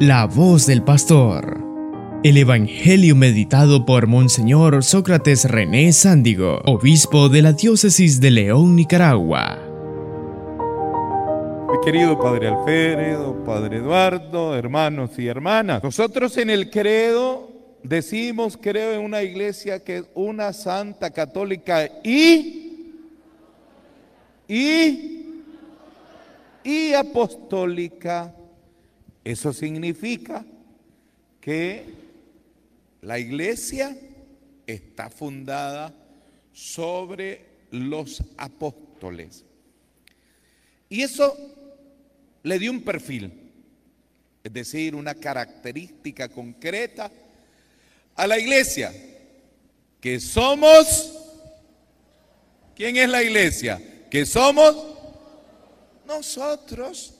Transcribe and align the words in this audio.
La 0.00 0.26
voz 0.26 0.66
del 0.66 0.82
pastor. 0.82 1.62
El 2.24 2.36
Evangelio 2.36 3.14
meditado 3.14 3.86
por 3.86 4.08
Monseñor 4.08 4.82
Sócrates 4.82 5.48
René 5.48 5.92
Sándigo, 5.92 6.58
obispo 6.64 7.28
de 7.28 7.42
la 7.42 7.52
diócesis 7.52 8.20
de 8.20 8.32
León, 8.32 8.74
Nicaragua. 8.74 9.56
Mi 11.70 11.78
querido 11.84 12.18
Padre 12.18 12.48
Alfredo, 12.48 13.44
Padre 13.44 13.76
Eduardo, 13.76 14.56
hermanos 14.56 15.16
y 15.16 15.28
hermanas, 15.28 15.80
nosotros 15.84 16.36
en 16.38 16.50
el 16.50 16.70
credo 16.70 17.52
decimos, 17.84 18.58
creo 18.60 18.94
en 18.94 19.00
una 19.00 19.22
iglesia 19.22 19.78
que 19.78 19.98
es 19.98 20.04
una 20.14 20.52
santa 20.52 21.12
católica 21.12 21.88
y, 22.02 22.96
y, 24.48 25.34
y 26.64 26.94
apostólica 26.94 28.34
eso 29.24 29.52
significa 29.54 30.44
que 31.40 31.84
la 33.00 33.18
iglesia 33.18 33.96
está 34.66 35.08
fundada 35.08 35.94
sobre 36.52 37.44
los 37.70 38.22
apóstoles. 38.36 39.44
Y 40.88 41.02
eso 41.02 41.36
le 42.42 42.58
dio 42.58 42.70
un 42.70 42.82
perfil, 42.82 43.32
es 44.42 44.52
decir, 44.52 44.94
una 44.94 45.14
característica 45.14 46.28
concreta 46.28 47.10
a 48.14 48.26
la 48.26 48.38
iglesia, 48.38 48.92
que 50.00 50.20
somos, 50.20 51.14
¿quién 52.76 52.96
es 52.98 53.08
la 53.08 53.22
iglesia? 53.22 54.06
Que 54.10 54.26
somos 54.26 54.76
nosotros 56.06 57.13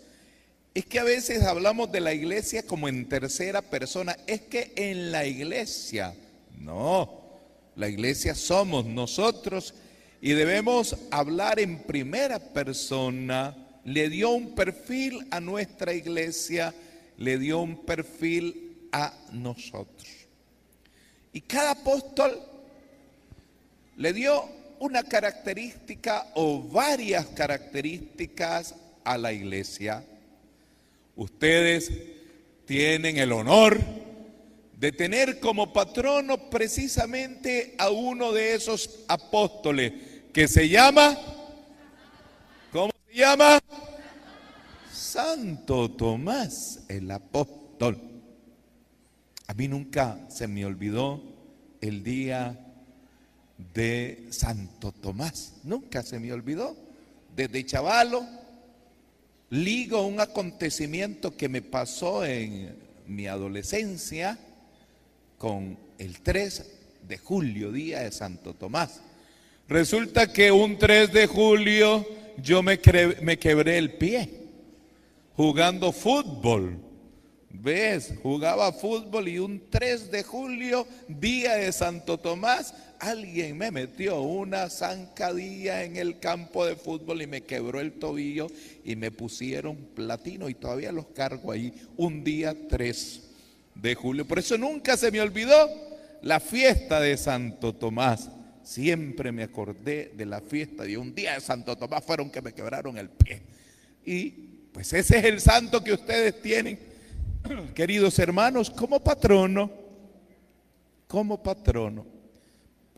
es 0.75 0.87
que 0.87 0.99
a 0.99 1.05
veces 1.05 1.45
hablamos 1.45 1.93
de 1.93 2.01
la 2.01 2.13
iglesia 2.13 2.65
como 2.65 2.89
en 2.89 3.09
tercera 3.09 3.63
persona. 3.63 4.17
Es 4.27 4.41
que 4.41 4.73
en 4.75 5.13
la 5.13 5.25
iglesia, 5.25 6.15
no, 6.59 7.23
la 7.77 7.89
iglesia 7.89 8.35
somos 8.35 8.85
nosotros 8.85 9.73
y 10.21 10.33
debemos 10.33 10.97
hablar 11.13 11.61
en 11.61 11.79
primera 11.79 12.41
persona. 12.41 13.57
Le 13.85 14.09
dio 14.09 14.31
un 14.31 14.57
perfil 14.57 15.29
a 15.31 15.39
nuestra 15.39 15.95
iglesia, 15.95 16.75
le 17.19 17.39
dio 17.39 17.61
un 17.61 17.85
perfil 17.85 18.89
a 18.91 19.15
nosotros. 19.31 20.09
Y 21.33 21.41
cada 21.41 21.73
apóstol 21.73 22.41
le 23.97 24.13
dio 24.13 24.49
una 24.81 25.05
característica 25.05 26.33
o 26.35 26.61
varias 26.63 27.27
características 27.27 28.75
a 29.05 29.17
la 29.17 29.33
iglesia. 29.33 30.03
Ustedes 31.17 31.93
tienen 32.65 33.19
el 33.19 33.33
honor 33.33 33.79
de 34.77 34.93
tener 34.93 35.39
como 35.39 35.73
patrono 35.73 36.51
precisamente 36.51 37.75
a 37.79 37.91
uno 37.91 38.33
de 38.33 38.55
esos 38.55 39.01
apóstoles 39.09 39.93
que 40.33 40.49
se 40.49 40.69
llama, 40.69 41.17
¿cómo 42.73 42.91
se 43.07 43.15
llama? 43.19 43.61
Santo 44.93 45.91
Tomás, 45.93 46.81
el 46.89 47.11
apóstol. 47.11 47.99
A 49.47 49.55
mí 49.55 49.69
nunca 49.69 50.19
se 50.29 50.49
me 50.49 50.67
olvidó 50.67 51.23
el 51.81 52.03
día 52.03 52.59
de 53.73 54.27
Santo 54.31 54.91
Tomás, 54.91 55.55
nunca 55.63 56.03
se 56.03 56.19
me 56.19 56.33
olvidó. 56.33 56.77
Desde 57.37 57.65
chavalo 57.65 58.27
ligo 59.51 60.07
un 60.07 60.21
acontecimiento 60.21 61.37
que 61.37 61.49
me 61.49 61.63
pasó 61.63 62.25
en 62.25 62.77
mi 63.07 63.27
adolescencia 63.27 64.39
con 65.39 65.77
el 65.99 66.21
3 66.21 66.71
de 67.09 67.19
julio, 67.19 67.73
día 67.73 68.01
de 68.01 68.13
Santo 68.13 68.55
Tomás. 68.55 69.01
Resulta 69.69 70.33
que 70.33 70.51
un 70.51 70.79
3 70.79 71.13
de 71.13 71.27
julio 71.27 72.07
yo 72.43 72.63
me, 72.63 72.81
me 73.23 73.39
quebré 73.39 73.79
el 73.79 73.93
pie 73.93 74.31
jugando 75.37 75.93
fútbol. 75.93 76.79
¿Ves? 77.57 78.15
Jugaba 78.21 78.73
fútbol 78.73 79.29
y 79.29 79.39
un 79.39 79.71
3 79.71 80.11
de 80.11 80.25
julio, 80.25 80.89
día 81.07 81.55
de 81.55 81.71
Santo 81.71 82.19
Tomás, 82.19 82.75
alguien 82.99 83.57
me 83.57 83.71
metió 83.71 84.21
una 84.23 84.69
zancadilla 84.69 85.85
en 85.85 85.97
el 85.97 86.19
campo 86.19 86.67
de 86.67 86.75
fútbol 86.75 87.23
y 87.23 87.29
me 87.29 87.43
quebró 87.43 87.79
el 87.79 87.93
tobillo 87.93 88.49
y 88.85 88.97
me 88.97 89.13
pusieron 89.13 89.77
platino 89.77 90.49
y 90.49 90.55
todavía 90.55 90.91
los 90.91 91.07
cargo 91.07 91.53
ahí 91.53 91.73
un 91.97 92.25
día 92.25 92.57
3 92.69 93.23
de 93.77 93.95
julio. 93.95 94.27
Por 94.27 94.41
eso 94.41 94.59
nunca 94.59 94.97
se 94.97 95.13
me 95.13 95.21
olvidó 95.21 95.71
la 96.23 96.41
fiesta 96.41 96.99
de 96.99 97.17
Santo 97.17 97.73
Tomás. 97.73 98.31
Siempre 98.65 99.31
me 99.31 99.45
acordé 99.45 100.13
de 100.17 100.27
la 100.27 100.41
fiesta 100.41 100.83
de 100.83 100.99
un 100.99 101.15
día 101.15 101.35
de 101.35 101.41
Santo 101.41 101.77
Tomás, 101.77 102.03
fueron 102.03 102.31
que 102.31 102.43
me 102.43 102.53
quebraron 102.53 102.99
el 102.99 103.11
pie. 103.11 103.43
Y 104.05 104.31
pues 104.73 104.93
ese 104.93 105.19
es 105.19 105.25
el 105.25 105.41
santo 105.41 105.85
que 105.85 105.93
ustedes 105.93 106.43
tienen 106.43 106.94
queridos 107.75 108.19
hermanos, 108.19 108.71
como 108.71 109.01
patrono, 109.01 109.71
como 111.07 111.43
patrono, 111.43 112.07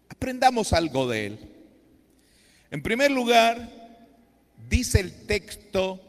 aprendamos 0.09 0.73
algo 0.73 1.09
de 1.09 1.27
él. 1.27 1.39
En 2.71 2.83
primer 2.83 3.11
lugar, 3.11 3.69
dice 4.69 5.01
el 5.01 5.27
texto, 5.27 6.01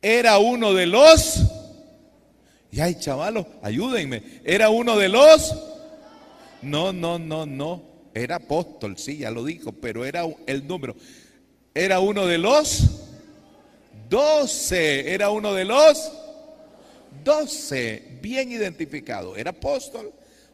era 0.00 0.38
uno 0.38 0.74
de 0.74 0.86
los, 0.86 1.42
y 2.70 2.80
ay 2.80 2.96
chavalos, 2.98 3.46
ayúdenme, 3.62 4.22
era 4.44 4.70
uno 4.70 4.96
de 4.96 5.08
los, 5.08 5.54
no, 6.62 6.92
no, 6.92 7.18
no, 7.18 7.46
no, 7.46 7.82
era 8.14 8.36
apóstol, 8.36 8.98
sí, 8.98 9.18
ya 9.18 9.30
lo 9.30 9.44
dijo, 9.44 9.72
pero 9.72 10.04
era 10.04 10.24
el 10.46 10.66
número, 10.66 10.96
era 11.74 12.00
uno 12.00 12.26
de 12.26 12.38
los 12.38 13.08
doce, 14.08 15.14
era 15.14 15.30
uno 15.30 15.54
de 15.54 15.64
los 15.64 16.21
12, 17.24 18.18
bien 18.20 18.52
identificado. 18.52 19.36
Era 19.36 19.50
apóstol, 19.50 20.12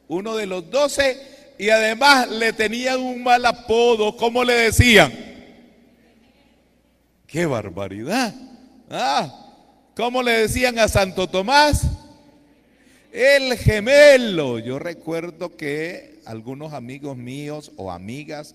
uno 0.09 0.37
de 0.37 0.47
los 0.47 0.71
doce, 0.71 1.19
y 1.59 1.71
además 1.71 2.29
le 2.31 2.53
tenían 2.53 3.01
un 3.01 3.23
mal 3.23 3.45
apodo. 3.45 4.17
¿Cómo 4.17 4.45
le 4.45 4.55
decían? 4.55 5.13
¡Qué 7.27 7.47
barbaridad! 7.47 8.35
Ah, 8.91 9.53
¿cómo 9.95 10.23
le 10.23 10.33
decían 10.33 10.79
a 10.79 10.89
Santo 10.89 11.29
Tomás? 11.29 11.83
El 13.13 13.57
gemelo. 13.59 14.59
Yo 14.59 14.79
recuerdo 14.79 15.57
que 15.57 16.21
algunos 16.25 16.73
amigos 16.73 17.17
míos 17.17 17.73
o 17.77 17.91
amigas 17.91 18.55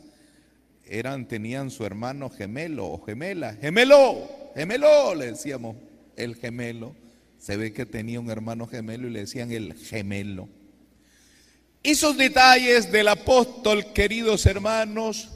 eran, 0.86 1.28
tenían 1.28 1.72
su 1.72 1.86
hermano 1.86 2.30
gemelo 2.30 2.88
o 2.88 3.04
gemela. 3.04 3.54
Gemelo, 3.56 4.28
gemelo, 4.56 5.16
le 5.16 5.28
decíamos, 5.28 5.76
el 6.16 6.36
gemelo. 6.36 6.96
Se 7.44 7.58
ve 7.58 7.74
que 7.74 7.86
tenía 7.86 8.22
un 8.22 8.30
hermano 8.30 8.68
gemelo 8.68 9.06
y 9.06 9.12
le 9.12 9.20
decían 9.20 9.52
el 9.52 9.74
gemelo. 9.74 10.48
Esos 11.84 12.16
detalles 12.16 12.90
del 12.90 13.10
apóstol, 13.10 13.92
queridos 13.92 14.46
hermanos, 14.46 15.28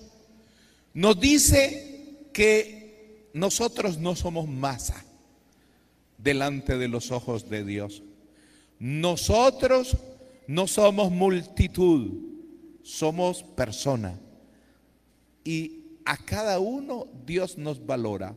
nos 0.93 1.19
dice 1.19 2.29
que 2.31 3.29
nosotros 3.33 3.97
no 3.97 4.15
somos 4.15 4.47
masa 4.47 5.03
delante 6.17 6.77
de 6.77 6.87
los 6.87 7.11
ojos 7.11 7.49
de 7.49 7.65
Dios. 7.65 8.03
Nosotros 8.79 9.97
no 10.47 10.65
somos 10.67 11.11
multitud, 11.11 12.13
somos 12.83 13.43
persona. 13.43 14.17
Y 15.43 15.81
a 16.05 16.15
cada 16.15 16.59
uno 16.59 17.09
Dios 17.25 17.57
nos 17.57 17.85
valora. 17.85 18.33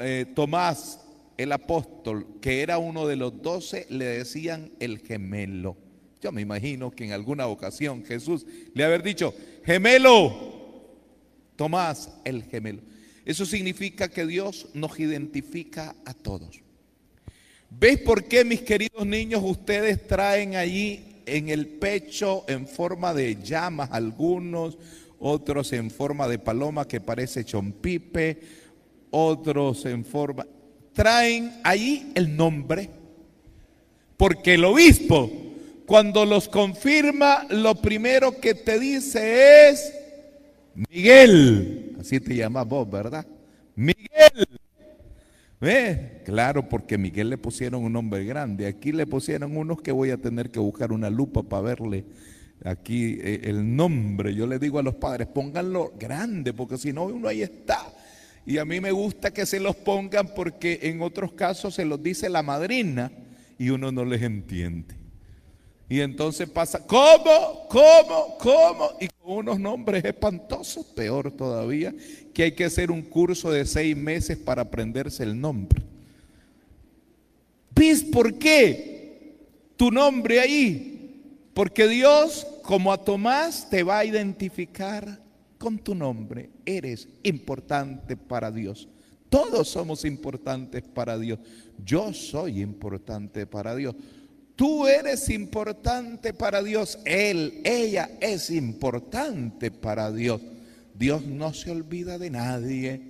Eh, 0.00 0.26
Tomás 0.34 0.98
el 1.42 1.52
apóstol, 1.52 2.26
que 2.40 2.62
era 2.62 2.78
uno 2.78 3.06
de 3.06 3.16
los 3.16 3.42
doce, 3.42 3.86
le 3.90 4.04
decían 4.04 4.72
el 4.80 4.98
gemelo. 5.00 5.76
Yo 6.20 6.30
me 6.30 6.40
imagino 6.40 6.90
que 6.90 7.04
en 7.04 7.12
alguna 7.12 7.48
ocasión 7.48 8.04
Jesús 8.04 8.46
le 8.74 8.84
haber 8.84 9.02
dicho, 9.02 9.34
gemelo, 9.64 10.52
Tomás 11.56 12.10
el 12.24 12.44
gemelo. 12.44 12.80
Eso 13.24 13.46
significa 13.46 14.08
que 14.08 14.26
Dios 14.26 14.68
nos 14.74 14.98
identifica 14.98 15.94
a 16.04 16.14
todos. 16.14 16.60
¿Ves 17.70 17.98
por 17.98 18.24
qué, 18.24 18.44
mis 18.44 18.62
queridos 18.62 19.06
niños, 19.06 19.42
ustedes 19.44 20.06
traen 20.06 20.56
allí 20.56 21.22
en 21.26 21.48
el 21.48 21.66
pecho 21.66 22.44
en 22.48 22.66
forma 22.66 23.14
de 23.14 23.36
llamas 23.42 23.90
algunos, 23.92 24.76
otros 25.18 25.72
en 25.72 25.90
forma 25.90 26.26
de 26.26 26.38
paloma 26.38 26.88
que 26.88 27.00
parece 27.00 27.44
chompipe, 27.44 28.40
otros 29.10 29.84
en 29.86 30.04
forma 30.04 30.46
traen 30.92 31.52
ahí 31.64 32.12
el 32.14 32.36
nombre, 32.36 32.90
porque 34.16 34.54
el 34.54 34.64
obispo, 34.64 35.30
cuando 35.86 36.24
los 36.24 36.48
confirma, 36.48 37.46
lo 37.50 37.74
primero 37.74 38.40
que 38.40 38.54
te 38.54 38.78
dice 38.78 39.68
es 39.68 39.92
Miguel, 40.74 41.96
así 42.00 42.20
te 42.20 42.36
llamas 42.36 42.66
vos, 42.66 42.90
¿verdad? 42.90 43.26
Miguel, 43.74 44.46
¿Eh? 45.64 46.22
Claro, 46.24 46.68
porque 46.68 46.98
Miguel 46.98 47.30
le 47.30 47.38
pusieron 47.38 47.84
un 47.84 47.92
nombre 47.92 48.24
grande. 48.24 48.66
Aquí 48.66 48.90
le 48.90 49.06
pusieron 49.06 49.56
unos 49.56 49.80
que 49.80 49.92
voy 49.92 50.10
a 50.10 50.16
tener 50.16 50.50
que 50.50 50.58
buscar 50.58 50.90
una 50.90 51.08
lupa 51.08 51.44
para 51.44 51.62
verle 51.62 52.04
aquí 52.64 53.18
eh, 53.20 53.42
el 53.44 53.76
nombre. 53.76 54.34
Yo 54.34 54.48
le 54.48 54.58
digo 54.58 54.80
a 54.80 54.82
los 54.82 54.96
padres, 54.96 55.28
pónganlo 55.28 55.92
grande, 55.98 56.52
porque 56.52 56.78
si 56.78 56.92
no, 56.92 57.04
uno 57.04 57.28
ahí 57.28 57.42
está. 57.42 57.78
Y 58.44 58.58
a 58.58 58.64
mí 58.64 58.80
me 58.80 58.90
gusta 58.90 59.32
que 59.32 59.46
se 59.46 59.60
los 59.60 59.76
pongan 59.76 60.34
porque 60.34 60.80
en 60.82 61.00
otros 61.00 61.32
casos 61.32 61.74
se 61.74 61.84
los 61.84 62.02
dice 62.02 62.28
la 62.28 62.42
madrina 62.42 63.12
y 63.58 63.70
uno 63.70 63.92
no 63.92 64.04
les 64.04 64.22
entiende. 64.22 64.96
Y 65.88 66.00
entonces 66.00 66.48
pasa, 66.48 66.84
¿cómo? 66.86 67.66
¿Cómo? 67.68 68.38
¿Cómo? 68.38 68.90
Y 68.98 69.08
con 69.08 69.38
unos 69.38 69.60
nombres 69.60 70.04
espantosos, 70.04 70.86
peor 70.86 71.30
todavía, 71.30 71.94
que 72.32 72.44
hay 72.44 72.52
que 72.52 72.64
hacer 72.64 72.90
un 72.90 73.02
curso 73.02 73.50
de 73.50 73.66
seis 73.66 73.96
meses 73.96 74.38
para 74.38 74.62
aprenderse 74.62 75.22
el 75.22 75.38
nombre. 75.38 75.82
¿Ves 77.74 78.02
por 78.02 78.38
qué? 78.38 79.36
Tu 79.76 79.90
nombre 79.90 80.40
ahí. 80.40 81.20
Porque 81.54 81.86
Dios, 81.86 82.46
como 82.62 82.92
a 82.92 83.04
Tomás, 83.04 83.68
te 83.68 83.82
va 83.82 83.98
a 83.98 84.04
identificar 84.04 85.21
con 85.62 85.78
tu 85.78 85.94
nombre. 85.94 86.50
Eres 86.66 87.06
importante 87.22 88.16
para 88.16 88.50
Dios. 88.50 88.88
Todos 89.30 89.68
somos 89.68 90.04
importantes 90.04 90.82
para 90.82 91.16
Dios. 91.16 91.38
Yo 91.84 92.12
soy 92.12 92.60
importante 92.60 93.46
para 93.46 93.76
Dios. 93.76 93.94
Tú 94.56 94.88
eres 94.88 95.30
importante 95.30 96.34
para 96.34 96.64
Dios. 96.64 96.98
Él, 97.04 97.60
ella 97.62 98.10
es 98.20 98.50
importante 98.50 99.70
para 99.70 100.10
Dios. 100.10 100.40
Dios 100.98 101.24
no 101.24 101.54
se 101.54 101.70
olvida 101.70 102.18
de 102.18 102.30
nadie. 102.30 103.00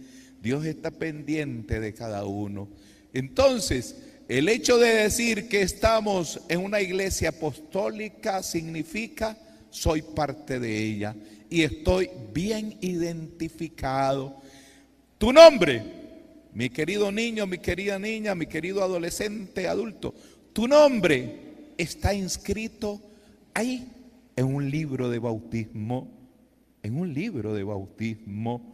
Dios 0.43 0.67
está 0.67 0.91
pendiente 0.91 1.81
de 1.81 1.95
cada 1.95 2.27
uno. 2.27 2.69
Entonces, 3.15 3.97
el 4.29 4.51
hecho 4.51 4.77
de 4.77 4.89
decir 5.05 5.49
que 5.49 5.63
estamos 5.63 6.43
en 6.51 6.61
una 6.61 6.83
iglesia 6.83 7.31
apostólica 7.31 8.43
significa 8.43 9.39
soy 9.71 10.03
parte 10.03 10.61
de 10.61 10.77
ella 10.77 11.17
y 11.53 11.65
estoy 11.65 12.09
bien 12.33 12.79
identificado. 12.81 14.37
Tu 15.19 15.35
nombre, 15.35 15.83
mi 16.55 16.71
querido 16.71 17.13
niño, 17.13 17.47
mi 17.47 17.59
querida 17.59 17.99
niña, 17.99 18.35
mi 18.35 18.47
querido 18.47 18.83
adolescente, 18.83 19.69
adulto, 19.69 20.15
tu 20.55 20.67
nombre 20.67 21.75
está 21.77 22.15
inscrito 22.15 23.03
ahí 23.53 23.87
en 24.35 24.47
un 24.47 24.71
libro 24.71 25.11
de 25.11 25.19
bautismo, 25.19 26.09
en 26.83 26.97
un 26.97 27.13
libro 27.13 27.53
de 27.53 27.65
bautismo. 27.65 28.73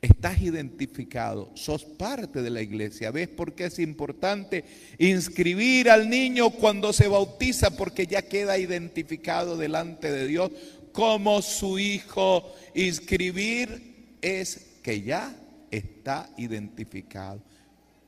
Estás 0.00 0.40
identificado, 0.40 1.50
sos 1.54 1.84
parte 1.84 2.42
de 2.42 2.50
la 2.50 2.62
iglesia. 2.62 3.10
¿Ves 3.10 3.26
por 3.26 3.54
qué 3.54 3.64
es 3.64 3.80
importante 3.80 4.64
inscribir 4.98 5.90
al 5.90 6.08
niño 6.08 6.50
cuando 6.50 6.92
se 6.92 7.08
bautiza? 7.08 7.76
Porque 7.76 8.06
ya 8.06 8.22
queda 8.22 8.56
identificado 8.56 9.56
delante 9.56 10.12
de 10.12 10.28
Dios 10.28 10.52
como 10.98 11.40
su 11.42 11.78
hijo. 11.78 12.52
Inscribir 12.74 14.16
es 14.20 14.80
que 14.82 15.00
ya 15.00 15.32
está 15.70 16.28
identificado. 16.36 17.40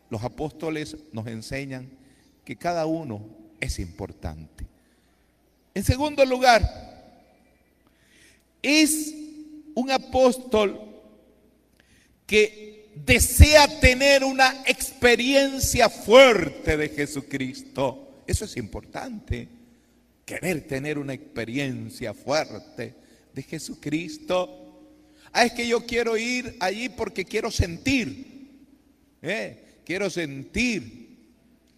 Los 0.08 0.24
apóstoles 0.24 0.96
nos 1.12 1.28
enseñan 1.28 1.88
que 2.44 2.56
cada 2.56 2.86
uno 2.86 3.24
es 3.60 3.78
importante. 3.78 4.66
En 5.72 5.84
segundo 5.84 6.24
lugar, 6.24 6.64
es 8.60 9.14
un 9.76 9.92
apóstol 9.92 10.80
que 12.26 12.90
desea 12.96 13.68
tener 13.78 14.24
una 14.24 14.64
experiencia 14.66 15.88
fuerte 15.88 16.76
de 16.76 16.88
Jesucristo. 16.88 18.22
Eso 18.26 18.46
es 18.46 18.56
importante, 18.56 19.46
querer 20.30 20.60
tener 20.60 20.96
una 20.96 21.12
experiencia 21.12 22.14
fuerte 22.14 22.94
de 23.34 23.42
Jesucristo. 23.42 24.86
Ah, 25.32 25.44
es 25.44 25.52
que 25.52 25.66
yo 25.66 25.84
quiero 25.84 26.16
ir 26.16 26.56
allí 26.60 26.88
porque 26.88 27.24
quiero 27.24 27.50
sentir. 27.50 28.48
¿eh? 29.22 29.80
Quiero 29.84 30.08
sentir 30.08 31.18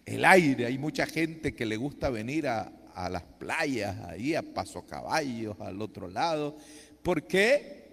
el 0.05 0.23
aire. 0.23 0.67
Hay 0.67 0.77
mucha 0.77 1.07
gente 1.07 1.55
que 1.55 1.65
le 1.65 1.77
gusta 1.77 2.11
venir 2.11 2.47
a, 2.47 2.71
las 3.09 3.23
playas, 3.23 3.97
ahí 4.01 4.35
a 4.35 4.43
Paso 4.43 4.85
Caballos, 4.85 5.59
al 5.59 5.81
otro 5.81 6.07
lado, 6.07 6.55
porque 7.01 7.87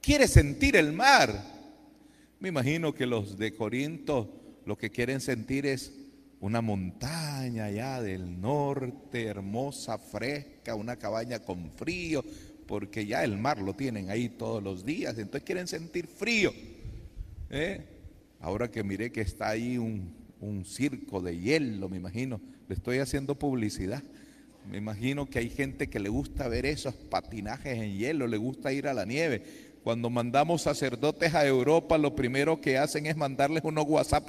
quiere 0.00 0.26
sentir 0.26 0.76
el 0.76 0.94
mar. 0.94 1.44
Me 2.40 2.48
imagino 2.48 2.94
que 2.94 3.04
los 3.04 3.36
de 3.36 3.54
Corinto 3.54 4.60
lo 4.64 4.78
que 4.78 4.88
quieren 4.88 5.20
sentir 5.20 5.66
es 5.66 5.92
una 6.40 6.60
montaña 6.60 7.66
allá 7.66 8.02
del 8.02 8.40
norte, 8.40 9.24
hermosa, 9.24 9.98
fresca, 9.98 10.74
una 10.74 10.96
cabaña 10.96 11.40
con 11.40 11.70
frío, 11.70 12.24
porque 12.66 13.06
ya 13.06 13.24
el 13.24 13.38
mar 13.38 13.58
lo 13.58 13.74
tienen 13.74 14.10
ahí 14.10 14.28
todos 14.28 14.62
los 14.62 14.84
días, 14.84 15.16
entonces 15.18 15.42
quieren 15.44 15.66
sentir 15.66 16.06
frío. 16.06 16.52
¿eh? 17.50 17.84
Ahora 18.40 18.70
que 18.70 18.82
miré 18.84 19.12
que 19.12 19.22
está 19.22 19.48
ahí 19.48 19.78
un, 19.78 20.12
un 20.40 20.64
circo 20.64 21.20
de 21.20 21.38
hielo, 21.38 21.88
me 21.88 21.96
imagino. 21.96 22.40
Le 22.68 22.74
estoy 22.74 22.98
haciendo 22.98 23.38
publicidad. 23.38 24.02
Me 24.70 24.78
imagino 24.78 25.30
que 25.30 25.38
hay 25.38 25.48
gente 25.48 25.88
que 25.88 26.00
le 26.00 26.08
gusta 26.08 26.48
ver 26.48 26.66
esos 26.66 26.94
patinajes 26.94 27.78
en 27.78 27.96
hielo, 27.96 28.26
le 28.26 28.36
gusta 28.36 28.72
ir 28.72 28.88
a 28.88 28.94
la 28.94 29.04
nieve. 29.04 29.44
Cuando 29.86 30.10
mandamos 30.10 30.62
sacerdotes 30.62 31.32
a 31.32 31.46
Europa, 31.46 31.96
lo 31.96 32.16
primero 32.16 32.60
que 32.60 32.76
hacen 32.76 33.06
es 33.06 33.16
mandarles 33.16 33.62
unos 33.62 33.84
WhatsApp 33.86 34.28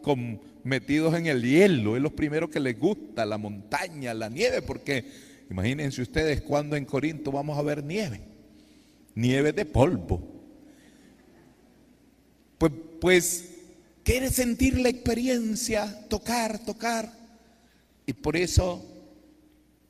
con, 0.00 0.40
metidos 0.62 1.16
en 1.16 1.26
el 1.26 1.42
hielo. 1.42 1.96
Es 1.96 2.02
lo 2.02 2.14
primero 2.14 2.48
que 2.48 2.60
les 2.60 2.78
gusta, 2.78 3.26
la 3.26 3.36
montaña, 3.36 4.14
la 4.14 4.28
nieve, 4.28 4.62
porque 4.62 5.04
imagínense 5.50 6.02
ustedes 6.02 6.42
cuando 6.42 6.76
en 6.76 6.84
Corinto 6.84 7.32
vamos 7.32 7.58
a 7.58 7.62
ver 7.62 7.82
nieve. 7.82 8.20
Nieve 9.16 9.52
de 9.52 9.64
polvo. 9.64 10.22
Pues, 12.56 12.72
pues 13.00 13.48
Quiere 14.04 14.30
sentir 14.30 14.78
la 14.78 14.88
experiencia, 14.88 16.06
tocar, 16.08 16.64
tocar. 16.64 17.12
Y 18.06 18.12
por 18.12 18.36
eso 18.36 18.80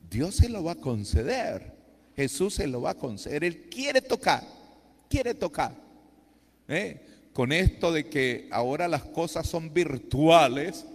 Dios 0.09 0.37
se 0.37 0.49
lo 0.49 0.63
va 0.63 0.71
a 0.71 0.81
conceder. 0.81 1.71
Jesús 2.15 2.55
se 2.55 2.65
lo 2.65 2.81
va 2.81 2.89
a 2.89 2.97
conceder. 2.97 3.43
Él 3.43 3.69
quiere 3.69 4.01
tocar, 4.01 4.62
quiere 5.13 5.35
tocar. 5.35 5.75
¿Eh? 6.67 6.99
Con 7.33 7.51
esto 7.51 7.91
de 7.91 8.09
que 8.09 8.47
ahora 8.49 8.87
las 8.87 9.03
cosas 9.03 9.47
son 9.47 9.71
virtuales, 9.71 10.87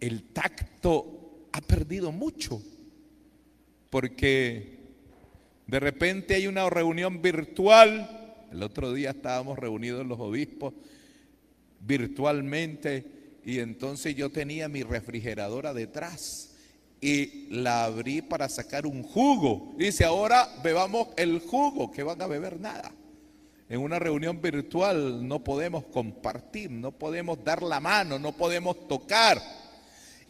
el 0.00 0.22
tacto 0.32 1.48
ha 1.52 1.60
perdido 1.60 2.12
mucho. 2.12 2.62
Porque 3.90 4.78
de 5.66 5.80
repente 5.80 6.34
hay 6.34 6.46
una 6.46 6.70
reunión 6.70 7.20
virtual. 7.20 8.46
El 8.50 8.62
otro 8.62 8.94
día 8.94 9.10
estábamos 9.10 9.58
reunidos 9.58 10.06
los 10.06 10.18
obispos 10.18 10.72
virtualmente 11.80 13.04
y 13.44 13.58
entonces 13.58 14.14
yo 14.14 14.30
tenía 14.30 14.68
mi 14.70 14.82
refrigeradora 14.82 15.74
detrás 15.74 16.51
y 17.02 17.48
la 17.50 17.84
abrí 17.84 18.22
para 18.22 18.48
sacar 18.48 18.86
un 18.86 19.02
jugo. 19.02 19.74
Dice, 19.76 20.04
ahora 20.04 20.48
bebamos 20.62 21.08
el 21.16 21.40
jugo, 21.40 21.90
que 21.90 22.04
van 22.04 22.22
a 22.22 22.28
beber 22.28 22.60
nada. 22.60 22.92
En 23.68 23.80
una 23.80 23.98
reunión 23.98 24.40
virtual 24.40 25.26
no 25.26 25.42
podemos 25.42 25.84
compartir, 25.86 26.70
no 26.70 26.92
podemos 26.92 27.42
dar 27.42 27.62
la 27.62 27.80
mano, 27.80 28.18
no 28.18 28.32
podemos 28.32 28.86
tocar. 28.86 29.42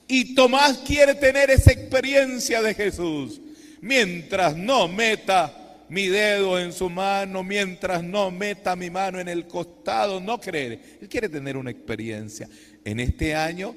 Y 0.09 0.35
Tomás 0.35 0.79
quiere 0.79 1.14
tener 1.14 1.50
esa 1.50 1.73
experiencia 1.73 2.62
de 2.62 2.75
Jesús. 2.75 3.41
Mientras 3.83 4.57
no 4.57 4.88
meta 4.88 5.59
mi 5.93 6.07
dedo 6.07 6.59
en 6.59 6.73
su 6.73 6.88
mano 6.88 7.43
mientras 7.43 8.02
no 8.02 8.31
meta 8.31 8.75
mi 8.75 8.88
mano 8.88 9.21
en 9.21 9.29
el 9.29 9.47
costado, 9.47 10.21
no 10.23 10.41
creer. 10.41 10.99
Él 11.02 11.09
quiere 11.09 11.29
tener 11.29 11.59
una 11.59 11.71
experiencia. 11.71 12.49
En 12.83 12.99
este 12.99 13.35
año, 13.35 13.75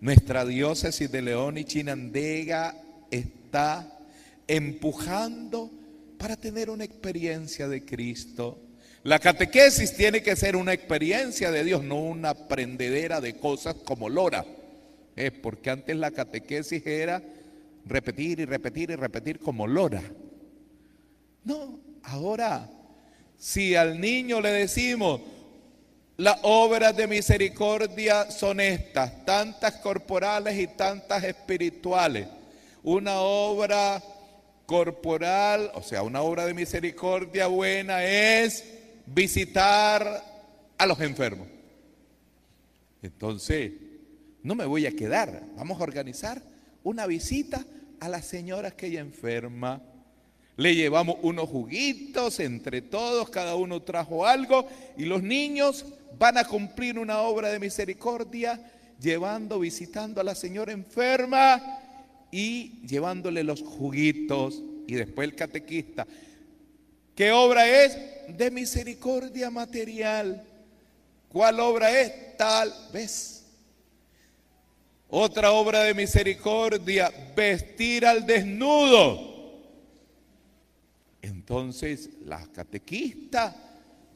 nuestra 0.00 0.44
diócesis 0.44 1.10
de 1.10 1.22
León 1.22 1.58
y 1.58 1.64
Chinandega 1.64 2.74
está 3.10 3.98
empujando 4.46 5.70
para 6.18 6.36
tener 6.36 6.70
una 6.70 6.84
experiencia 6.84 7.68
de 7.68 7.84
Cristo. 7.84 8.58
La 9.04 9.18
catequesis 9.18 9.96
tiene 9.96 10.22
que 10.22 10.36
ser 10.36 10.56
una 10.56 10.72
experiencia 10.72 11.50
de 11.50 11.64
Dios, 11.64 11.84
no 11.84 12.00
una 12.00 12.34
prendedera 12.34 13.20
de 13.20 13.36
cosas 13.36 13.74
como 13.74 14.08
Lora. 14.08 14.44
Es 15.16 15.32
porque 15.32 15.70
antes 15.70 15.96
la 15.96 16.10
catequesis 16.10 16.84
era 16.86 17.22
repetir 17.86 18.40
y 18.40 18.44
repetir 18.44 18.90
y 18.90 18.96
repetir 18.96 19.38
como 19.38 19.66
Lora. 19.66 20.02
No, 21.44 21.80
ahora, 22.02 22.70
si 23.36 23.74
al 23.74 24.00
niño 24.00 24.40
le 24.40 24.50
decimos, 24.50 25.20
las 26.18 26.40
obras 26.42 26.96
de 26.96 27.06
misericordia 27.06 28.28
son 28.28 28.58
estas, 28.58 29.24
tantas 29.24 29.74
corporales 29.76 30.58
y 30.58 30.66
tantas 30.66 31.22
espirituales. 31.22 32.26
Una 32.82 33.20
obra 33.20 34.02
corporal, 34.66 35.70
o 35.74 35.82
sea, 35.82 36.02
una 36.02 36.20
obra 36.22 36.44
de 36.44 36.54
misericordia 36.54 37.46
buena 37.46 38.04
es 38.04 38.64
visitar 39.06 40.24
a 40.76 40.86
los 40.86 41.00
enfermos. 41.00 41.46
Entonces, 43.00 43.70
no 44.42 44.56
me 44.56 44.64
voy 44.64 44.86
a 44.86 44.96
quedar. 44.96 45.44
Vamos 45.56 45.80
a 45.80 45.84
organizar 45.84 46.42
una 46.82 47.06
visita 47.06 47.64
a 48.00 48.08
la 48.08 48.22
señora 48.22 48.72
que 48.72 48.88
ella 48.88 49.00
enferma. 49.00 49.82
Le 50.56 50.74
llevamos 50.74 51.18
unos 51.22 51.48
juguitos 51.48 52.40
entre 52.40 52.82
todos, 52.82 53.30
cada 53.30 53.54
uno 53.54 53.82
trajo 53.82 54.26
algo 54.26 54.68
y 54.96 55.04
los 55.04 55.22
niños 55.22 55.86
van 56.16 56.38
a 56.38 56.44
cumplir 56.44 56.98
una 56.98 57.20
obra 57.20 57.50
de 57.50 57.58
misericordia 57.58 58.60
llevando, 59.00 59.58
visitando 59.58 60.20
a 60.20 60.24
la 60.24 60.34
señora 60.34 60.72
enferma 60.72 61.60
y 62.30 62.80
llevándole 62.86 63.44
los 63.44 63.62
juguitos 63.62 64.62
y 64.86 64.94
después 64.94 65.28
el 65.28 65.34
catequista. 65.34 66.06
¿Qué 67.14 67.32
obra 67.32 67.68
es? 67.68 67.96
De 68.36 68.50
misericordia 68.50 69.50
material. 69.50 70.44
¿Cuál 71.28 71.60
obra 71.60 72.00
es? 72.00 72.36
Tal 72.36 72.72
vez. 72.92 73.44
Otra 75.08 75.52
obra 75.52 75.84
de 75.84 75.94
misericordia, 75.94 77.10
vestir 77.34 78.04
al 78.04 78.26
desnudo. 78.26 79.28
Entonces, 81.22 82.10
la 82.24 82.46
catequista 82.52 83.67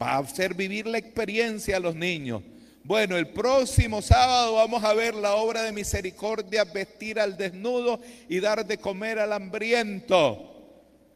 va 0.03 0.15
a 0.15 0.19
hacer 0.19 0.55
vivir 0.55 0.87
la 0.87 0.99
experiencia 0.99 1.77
a 1.77 1.81
los 1.81 1.95
niños. 1.95 2.43
Bueno, 2.85 3.17
el 3.17 3.29
próximo 3.29 4.03
sábado 4.03 4.55
vamos 4.55 4.83
a 4.83 4.93
ver 4.93 5.15
la 5.15 5.37
obra 5.37 5.63
de 5.63 5.73
misericordia, 5.73 6.65
vestir 6.65 7.21
al 7.21 7.37
desnudo 7.37 8.01
y 8.29 8.41
dar 8.41 8.67
de 8.67 8.79
comer 8.79 9.21
al 9.21 9.33
hambriento. 9.33 10.49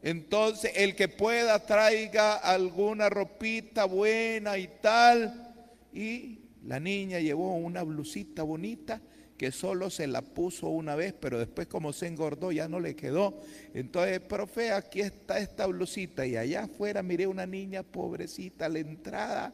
Entonces, 0.01 0.71
el 0.75 0.95
que 0.95 1.09
pueda 1.09 1.65
traiga 1.65 2.35
alguna 2.35 3.09
ropita 3.09 3.83
buena 3.85 4.57
y 4.57 4.69
tal. 4.81 5.53
Y 5.91 6.39
la 6.63 6.79
niña 6.79 7.19
llevó 7.19 7.55
una 7.55 7.83
blusita 7.83 8.43
bonita 8.43 9.01
que 9.37 9.51
solo 9.51 9.89
se 9.89 10.07
la 10.07 10.21
puso 10.21 10.67
una 10.67 10.95
vez, 10.95 11.13
pero 11.13 11.37
después 11.37 11.67
como 11.67 11.93
se 11.93 12.07
engordó 12.07 12.51
ya 12.51 12.67
no 12.67 12.79
le 12.79 12.95
quedó. 12.95 13.39
Entonces, 13.73 14.19
profe, 14.19 14.71
aquí 14.71 15.01
está 15.01 15.39
esta 15.39 15.67
blusita 15.67 16.25
y 16.25 16.35
allá 16.35 16.63
afuera 16.63 17.03
miré 17.03 17.27
una 17.27 17.45
niña 17.45 17.83
pobrecita 17.83 18.65
a 18.65 18.69
la 18.69 18.79
entrada. 18.79 19.53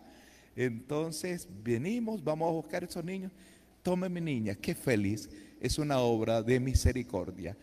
Entonces, 0.55 1.47
venimos, 1.63 2.23
vamos 2.23 2.47
a 2.47 2.51
buscar 2.53 2.83
a 2.83 2.85
esos 2.85 3.03
niños. 3.03 3.31
Tome 3.81 4.07
mi 4.07 4.21
niña, 4.21 4.55
qué 4.55 4.73
feliz. 4.73 5.29
Es 5.59 5.77
una 5.77 5.99
obra 5.99 6.41
de 6.41 6.59
misericordia. 6.59 7.57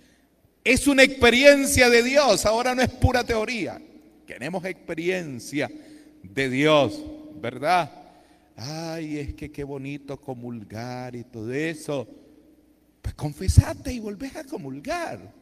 Es 0.62 0.86
una 0.86 1.02
experiencia 1.02 1.88
de 1.88 2.02
Dios, 2.02 2.44
ahora 2.44 2.74
no 2.74 2.82
es 2.82 2.90
pura 2.90 3.24
teoría. 3.24 3.80
Queremos 4.26 4.62
experiencia 4.66 5.70
de 6.22 6.50
Dios, 6.50 7.02
¿verdad? 7.40 7.99
Ay, 8.60 9.18
es 9.18 9.34
que 9.34 9.50
qué 9.50 9.64
bonito 9.64 10.20
comulgar 10.20 11.16
y 11.16 11.24
todo 11.24 11.52
eso. 11.52 12.06
Pues 13.00 13.14
confesate 13.14 13.92
y 13.92 13.98
volvés 13.98 14.36
a 14.36 14.44
comulgar. 14.44 15.34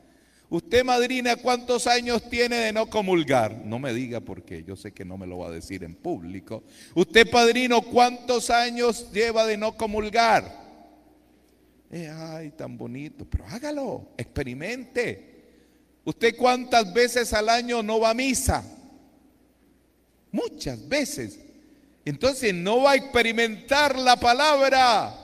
Usted, 0.51 0.83
madrina, 0.85 1.37
¿cuántos 1.37 1.87
años 1.87 2.23
tiene 2.31 2.57
de 2.57 2.73
no 2.73 2.89
comulgar? 2.89 3.55
No 3.67 3.79
me 3.79 3.93
diga 3.93 4.21
porque 4.21 4.65
yo 4.65 4.77
sé 4.77 4.93
que 4.93 5.05
no 5.05 5.19
me 5.19 5.27
lo 5.27 5.39
va 5.39 5.49
a 5.49 5.51
decir 5.51 5.85
en 5.85 5.95
público. 5.95 6.63
Usted, 6.95 7.29
padrino, 7.31 7.83
¿cuántos 7.83 8.49
años 8.49 9.11
lleva 9.13 9.45
de 9.45 9.59
no 9.59 9.77
comulgar? 9.77 10.67
Eh, 11.91 12.09
ay, 12.11 12.51
tan 12.53 12.79
bonito, 12.79 13.27
pero 13.29 13.47
hágalo, 13.47 14.09
experimente. 14.17 15.37
¿Usted 16.05 16.37
cuántas 16.37 16.95
veces 16.95 17.33
al 17.35 17.49
año 17.49 17.83
no 17.83 18.01
va 18.01 18.11
a 18.11 18.15
misa? 18.15 18.65
Muchas 20.33 20.89
veces. 20.89 21.48
Entonces 22.09 22.55
no 22.55 22.85
va 22.85 22.93
a 22.93 22.97
experimentar 22.97 23.99
la 23.99 24.17
palabra, 24.17 25.15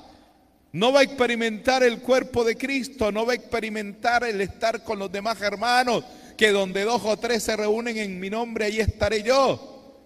no 0.70 0.92
va 0.92 1.00
a 1.00 1.02
experimentar 1.02 1.82
el 1.82 2.00
cuerpo 2.00 2.44
de 2.44 2.58
Cristo, 2.58 3.10
no 3.10 3.24
va 3.24 3.32
a 3.32 3.36
experimentar 3.36 4.22
el 4.22 4.38
estar 4.42 4.84
con 4.84 4.98
los 4.98 5.10
demás 5.10 5.40
hermanos, 5.40 6.04
que 6.36 6.50
donde 6.50 6.84
dos 6.84 7.00
o 7.06 7.16
tres 7.16 7.42
se 7.42 7.56
reúnen 7.56 7.96
en 7.96 8.20
mi 8.20 8.28
nombre, 8.28 8.66
ahí 8.66 8.80
estaré 8.80 9.22
yo. 9.22 9.96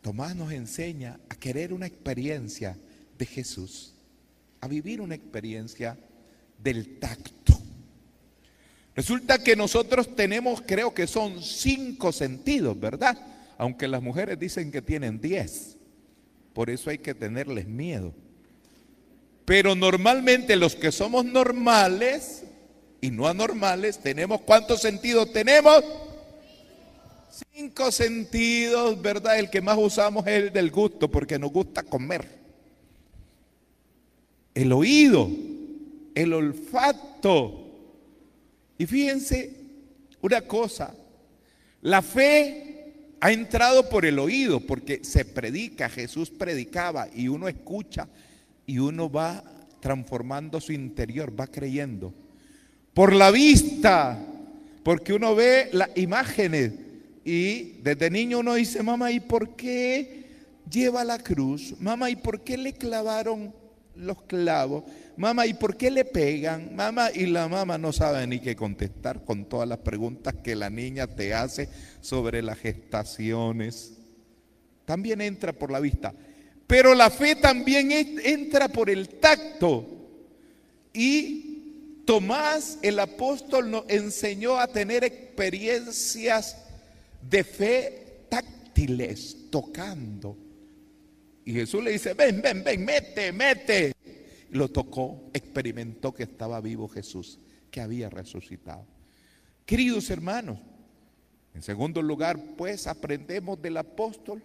Tomás 0.00 0.36
nos 0.36 0.52
enseña 0.52 1.18
a 1.28 1.34
querer 1.34 1.72
una 1.72 1.86
experiencia 1.86 2.76
de 3.18 3.26
Jesús, 3.26 3.94
a 4.60 4.68
vivir 4.68 5.00
una 5.00 5.16
experiencia 5.16 5.98
del 6.56 7.00
tacto. 7.00 7.60
Resulta 8.94 9.42
que 9.42 9.56
nosotros 9.56 10.14
tenemos, 10.14 10.62
creo 10.64 10.94
que 10.94 11.08
son 11.08 11.42
cinco 11.42 12.12
sentidos, 12.12 12.78
¿verdad? 12.78 13.33
Aunque 13.58 13.88
las 13.88 14.02
mujeres 14.02 14.38
dicen 14.38 14.70
que 14.70 14.82
tienen 14.82 15.20
10. 15.20 15.76
Por 16.52 16.70
eso 16.70 16.90
hay 16.90 16.98
que 16.98 17.14
tenerles 17.14 17.66
miedo. 17.66 18.14
Pero 19.44 19.74
normalmente 19.74 20.56
los 20.56 20.74
que 20.74 20.90
somos 20.92 21.24
normales 21.24 22.44
y 23.00 23.10
no 23.10 23.26
anormales, 23.26 23.98
tenemos 23.98 24.40
cuántos 24.40 24.80
sentidos 24.80 25.30
tenemos? 25.32 25.84
Cinco 27.52 27.92
sentidos, 27.92 29.00
¿verdad? 29.02 29.38
El 29.38 29.50
que 29.50 29.60
más 29.60 29.76
usamos 29.76 30.26
es 30.26 30.44
el 30.44 30.52
del 30.52 30.70
gusto, 30.70 31.10
porque 31.10 31.38
nos 31.38 31.52
gusta 31.52 31.82
comer. 31.82 32.26
El 34.54 34.72
oído, 34.72 35.28
el 36.14 36.32
olfato. 36.32 37.66
Y 38.78 38.86
fíjense 38.86 39.52
una 40.22 40.40
cosa, 40.40 40.94
la 41.82 42.00
fe 42.00 42.73
ha 43.24 43.32
entrado 43.32 43.88
por 43.88 44.04
el 44.04 44.18
oído, 44.18 44.60
porque 44.60 45.00
se 45.02 45.24
predica, 45.24 45.88
Jesús 45.88 46.28
predicaba 46.28 47.08
y 47.14 47.28
uno 47.28 47.48
escucha 47.48 48.06
y 48.66 48.78
uno 48.78 49.10
va 49.10 49.42
transformando 49.80 50.60
su 50.60 50.72
interior, 50.72 51.32
va 51.34 51.46
creyendo. 51.46 52.12
Por 52.92 53.14
la 53.14 53.30
vista, 53.30 54.22
porque 54.82 55.14
uno 55.14 55.34
ve 55.34 55.70
las 55.72 55.88
imágenes 55.96 56.72
y 57.24 57.78
desde 57.82 58.10
niño 58.10 58.40
uno 58.40 58.56
dice, 58.56 58.82
mamá, 58.82 59.10
¿y 59.10 59.20
por 59.20 59.56
qué 59.56 60.26
lleva 60.70 61.02
la 61.02 61.18
cruz? 61.18 61.76
Mamá, 61.80 62.10
¿y 62.10 62.16
por 62.16 62.42
qué 62.42 62.58
le 62.58 62.74
clavaron 62.74 63.54
los 63.96 64.20
clavos? 64.24 64.84
Mamá, 65.16 65.46
¿y 65.46 65.54
por 65.54 65.76
qué 65.76 65.90
le 65.90 66.04
pegan? 66.04 66.74
Mamá, 66.74 67.10
y 67.14 67.26
la 67.26 67.46
mamá 67.46 67.78
no 67.78 67.92
sabe 67.92 68.26
ni 68.26 68.40
qué 68.40 68.56
contestar 68.56 69.24
con 69.24 69.44
todas 69.44 69.68
las 69.68 69.78
preguntas 69.78 70.34
que 70.42 70.56
la 70.56 70.70
niña 70.70 71.06
te 71.06 71.34
hace 71.34 71.68
sobre 72.00 72.42
las 72.42 72.58
gestaciones. 72.58 73.92
También 74.84 75.20
entra 75.20 75.52
por 75.52 75.70
la 75.70 75.78
vista. 75.78 76.12
Pero 76.66 76.94
la 76.94 77.10
fe 77.10 77.36
también 77.36 77.92
entra 77.92 78.68
por 78.68 78.90
el 78.90 79.08
tacto. 79.08 79.86
Y 80.92 82.02
Tomás, 82.04 82.78
el 82.82 82.98
apóstol, 82.98 83.70
nos 83.70 83.84
enseñó 83.88 84.58
a 84.58 84.66
tener 84.66 85.04
experiencias 85.04 86.56
de 87.22 87.44
fe 87.44 88.26
táctiles, 88.28 89.48
tocando. 89.50 90.36
Y 91.44 91.52
Jesús 91.52 91.82
le 91.84 91.92
dice, 91.92 92.14
ven, 92.14 92.42
ven, 92.42 92.64
ven, 92.64 92.84
mete, 92.84 93.32
mete 93.32 93.93
lo 94.54 94.68
tocó, 94.68 95.30
experimentó 95.34 96.14
que 96.14 96.22
estaba 96.22 96.60
vivo 96.60 96.88
Jesús, 96.88 97.40
que 97.72 97.80
había 97.80 98.08
resucitado. 98.08 98.86
Queridos 99.66 100.08
hermanos, 100.10 100.60
en 101.54 101.62
segundo 101.62 102.00
lugar, 102.00 102.38
pues 102.56 102.86
aprendemos 102.86 103.60
del 103.60 103.76
apóstol 103.76 104.42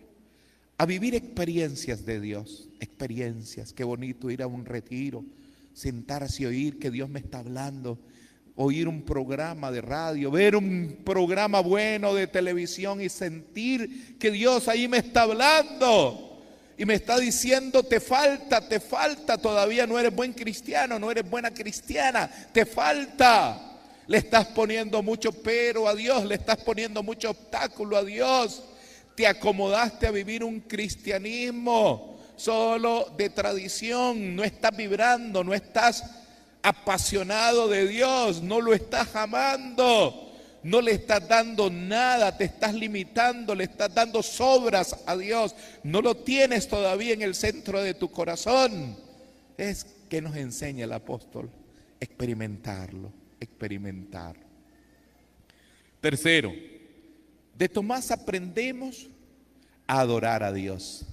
a 0.78 0.86
vivir 0.88 1.14
experiencias 1.14 2.06
de 2.06 2.20
Dios, 2.20 2.70
experiencias, 2.80 3.72
qué 3.72 3.84
bonito 3.84 4.32
ir 4.32 4.42
a 4.42 4.48
un 4.48 4.66
retiro, 4.66 5.24
sentarse 5.74 6.44
y 6.44 6.46
oír 6.48 6.80
que 6.80 6.90
Dios 6.90 7.08
me 7.08 7.20
está 7.20 7.40
hablando, 7.40 8.00
oír 8.56 8.88
un 8.88 9.04
programa 9.04 9.72
de 9.72 9.82
radio, 9.82 10.32
ver 10.32 10.56
un 10.56 11.02
programa 11.06 11.60
bueno 11.60 12.16
de 12.16 12.26
televisión 12.26 13.00
y 13.00 13.10
sentir 13.10 14.18
que 14.18 14.32
Dios 14.32 14.68
ahí 14.68 14.88
me 14.88 14.98
está 14.98 15.24
hablando 15.24 16.29
y 16.80 16.86
me 16.86 16.94
está 16.94 17.20
diciendo, 17.20 17.84
te 17.84 18.00
falta, 18.00 18.62
te 18.62 18.80
falta, 18.80 19.38
todavía 19.38 19.86
no 19.86 20.00
eres 20.00 20.16
buen 20.16 20.32
cristiano, 20.32 20.98
no 20.98 21.12
eres 21.12 21.30
buena 21.30 21.54
cristiana, 21.54 22.32
te 22.54 22.66
falta. 22.66 23.82
Le 24.08 24.18
estás 24.18 24.46
poniendo 24.46 25.04
mucho 25.04 25.34
pero 25.34 25.90
a 25.90 25.94
Dios, 25.94 26.24
le 26.24 26.36
estás 26.36 26.56
poniendo 26.60 27.04
mucho 27.04 27.32
obstáculo 27.32 27.98
a 27.98 28.04
Dios. 28.06 28.64
Te 29.14 29.28
acomodaste 29.28 30.08
a 30.08 30.12
vivir 30.12 30.42
un 30.42 30.62
cristianismo 30.62 32.18
solo 32.38 33.14
de 33.18 33.30
tradición, 33.30 34.38
no 34.38 34.46
estás 34.46 34.74
vibrando, 34.74 35.44
no 35.44 35.54
estás 35.54 36.06
apasionado 36.64 37.68
de 37.68 37.90
Dios, 37.90 38.42
no 38.42 38.62
lo 38.62 38.74
estás 38.74 39.14
amando 39.18 40.29
no 40.64 40.82
le 40.82 40.92
estás 40.92 41.28
dando 41.28 41.70
nada, 41.70 42.36
te 42.38 42.46
estás 42.46 42.74
limitando, 42.74 43.56
le 43.56 43.66
estás 43.66 43.94
dando 43.94 44.22
sobras 44.24 44.96
a 45.06 45.16
Dios, 45.16 45.56
no 45.84 46.02
lo 46.02 46.16
tienes 46.16 46.68
todavía 46.68 47.14
en 47.14 47.22
el 47.22 47.36
centro 47.36 47.82
de 47.82 47.94
tu 47.94 48.12
corazón. 48.12 48.98
Es 49.58 49.86
que 50.10 50.22
nos 50.22 50.36
enseña 50.36 50.86
el 50.86 50.94
apóstol 50.94 51.50
experimentarlo, 52.00 53.12
experimentar. 53.40 54.36
Tercero, 56.02 56.54
de 57.58 57.70
Tomás 57.70 58.10
aprendemos 58.12 59.08
a 59.86 60.00
adorar 60.00 60.44
a 60.44 60.54
Dios. 60.54 61.06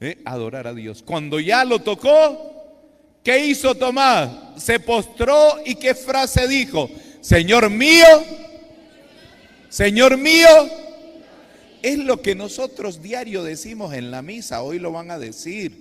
¿eh? 0.00 0.18
adorar 0.24 0.66
a 0.66 0.74
Dios. 0.74 1.02
Cuando 1.02 1.40
ya 1.40 1.64
lo 1.64 1.80
tocó, 1.80 2.52
¿qué 3.22 3.46
hizo 3.46 3.74
Tomás? 3.74 4.62
Se 4.62 4.80
postró 4.80 5.56
y 5.64 5.74
qué 5.76 5.94
frase 5.94 6.46
dijo, 6.46 6.88
Señor 7.24 7.70
mío, 7.70 8.04
Señor 9.70 10.18
mío, 10.18 10.46
es 11.80 11.98
lo 11.98 12.20
que 12.20 12.34
nosotros 12.34 13.00
diario 13.00 13.42
decimos 13.42 13.94
en 13.94 14.10
la 14.10 14.20
misa, 14.20 14.62
hoy 14.62 14.78
lo 14.78 14.92
van 14.92 15.10
a 15.10 15.18
decir, 15.18 15.72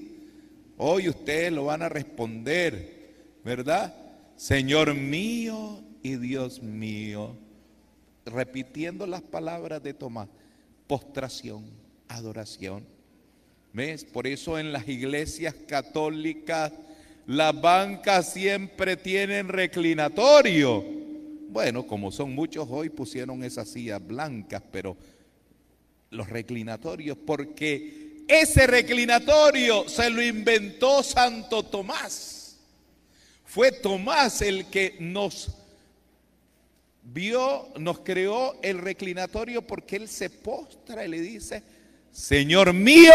hoy 0.77 1.09
ustedes 1.09 1.51
lo 1.51 1.65
van 1.65 1.81
a 1.81 1.89
responder, 1.89 3.11
¿verdad? 3.43 3.93
Señor 4.37 4.93
mío 4.93 5.83
y 6.01 6.15
Dios 6.15 6.61
mío, 6.61 7.35
repitiendo 8.25 9.05
las 9.05 9.21
palabras 9.21 9.83
de 9.83 9.93
Tomás, 9.93 10.29
postración, 10.87 11.65
adoración. 12.07 12.85
¿Ves? 13.73 14.05
Por 14.05 14.27
eso 14.27 14.57
en 14.57 14.71
las 14.71 14.87
iglesias 14.87 15.53
católicas 15.67 16.71
las 17.27 17.59
bancas 17.59 18.31
siempre 18.31 18.95
tienen 18.95 19.49
reclinatorio. 19.49 21.02
Bueno, 21.53 21.85
como 21.85 22.11
son 22.11 22.33
muchos 22.33 22.67
hoy 22.71 22.89
pusieron 22.89 23.43
esas 23.43 23.69
sillas 23.69 24.03
blancas, 24.03 24.63
pero 24.71 24.97
los 26.09 26.27
reclinatorios, 26.27 27.15
porque 27.15 28.23
ese 28.27 28.65
reclinatorio 28.65 29.87
se 29.87 30.09
lo 30.09 30.23
inventó 30.23 31.03
Santo 31.03 31.61
Tomás. 31.61 32.57
Fue 33.45 33.71
Tomás 33.71 34.41
el 34.41 34.65
que 34.71 34.95
nos 34.99 35.51
vio, 37.03 37.67
nos 37.77 37.99
creó 37.99 38.59
el 38.63 38.79
reclinatorio 38.79 39.61
porque 39.61 39.97
él 39.97 40.07
se 40.07 40.31
postra 40.31 41.05
y 41.05 41.09
le 41.09 41.21
dice, 41.21 41.61
Señor 42.11 42.73
mío 42.73 43.13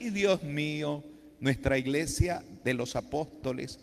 y 0.00 0.10
Dios 0.10 0.42
mío, 0.42 1.04
nuestra 1.38 1.78
iglesia 1.78 2.42
de 2.64 2.74
los 2.74 2.96
apóstoles 2.96 3.78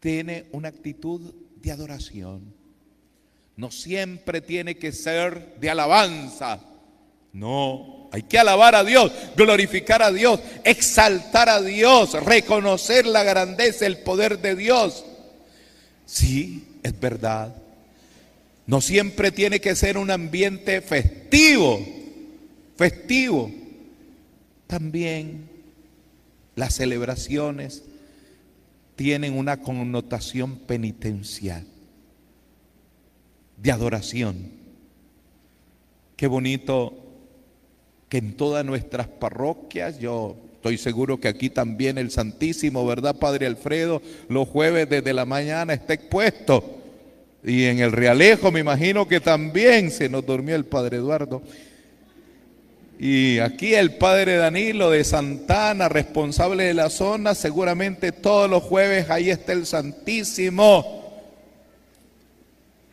tiene 0.00 0.46
una 0.52 0.68
actitud 0.68 1.34
de 1.66 1.72
adoración. 1.72 2.54
No 3.56 3.72
siempre 3.72 4.40
tiene 4.40 4.76
que 4.76 4.92
ser 4.92 5.56
de 5.58 5.68
alabanza, 5.68 6.60
no, 7.32 8.08
hay 8.12 8.22
que 8.22 8.38
alabar 8.38 8.76
a 8.76 8.84
Dios, 8.84 9.12
glorificar 9.36 10.00
a 10.00 10.12
Dios, 10.12 10.40
exaltar 10.64 11.48
a 11.48 11.60
Dios, 11.60 12.12
reconocer 12.24 13.04
la 13.04 13.24
grandeza, 13.24 13.84
el 13.84 13.98
poder 13.98 14.38
de 14.40 14.54
Dios. 14.54 15.04
Sí, 16.06 16.64
es 16.82 16.98
verdad. 17.00 17.54
No 18.66 18.80
siempre 18.80 19.32
tiene 19.32 19.60
que 19.60 19.74
ser 19.74 19.98
un 19.98 20.10
ambiente 20.10 20.80
festivo, 20.80 21.84
festivo. 22.76 23.50
También 24.68 25.48
las 26.54 26.74
celebraciones 26.74 27.82
tienen 28.96 29.38
una 29.38 29.58
connotación 29.58 30.56
penitencial, 30.56 31.64
de 33.58 33.70
adoración. 33.70 34.50
Qué 36.16 36.26
bonito 36.26 36.94
que 38.08 38.18
en 38.18 38.36
todas 38.36 38.64
nuestras 38.64 39.06
parroquias, 39.06 39.98
yo 39.98 40.36
estoy 40.54 40.78
seguro 40.78 41.20
que 41.20 41.28
aquí 41.28 41.50
también 41.50 41.98
el 41.98 42.10
Santísimo, 42.10 42.86
¿verdad, 42.86 43.18
Padre 43.18 43.46
Alfredo? 43.46 44.00
Los 44.28 44.48
jueves 44.48 44.88
desde 44.88 45.12
la 45.12 45.26
mañana 45.26 45.74
está 45.74 45.92
expuesto. 45.92 46.78
Y 47.44 47.64
en 47.64 47.78
el 47.80 47.92
Realejo 47.92 48.50
me 48.50 48.60
imagino 48.60 49.06
que 49.06 49.20
también 49.20 49.90
se 49.90 50.08
nos 50.08 50.24
durmió 50.24 50.56
el 50.56 50.64
Padre 50.64 50.96
Eduardo. 50.96 51.42
Y 52.98 53.40
aquí 53.40 53.74
el 53.74 53.94
Padre 53.94 54.36
Danilo 54.36 54.90
de 54.90 55.04
Santana, 55.04 55.88
responsable 55.88 56.64
de 56.64 56.74
la 56.74 56.88
zona, 56.88 57.34
seguramente 57.34 58.10
todos 58.10 58.48
los 58.48 58.62
jueves 58.62 59.10
ahí 59.10 59.30
está 59.30 59.52
el 59.52 59.66
Santísimo. 59.66 60.96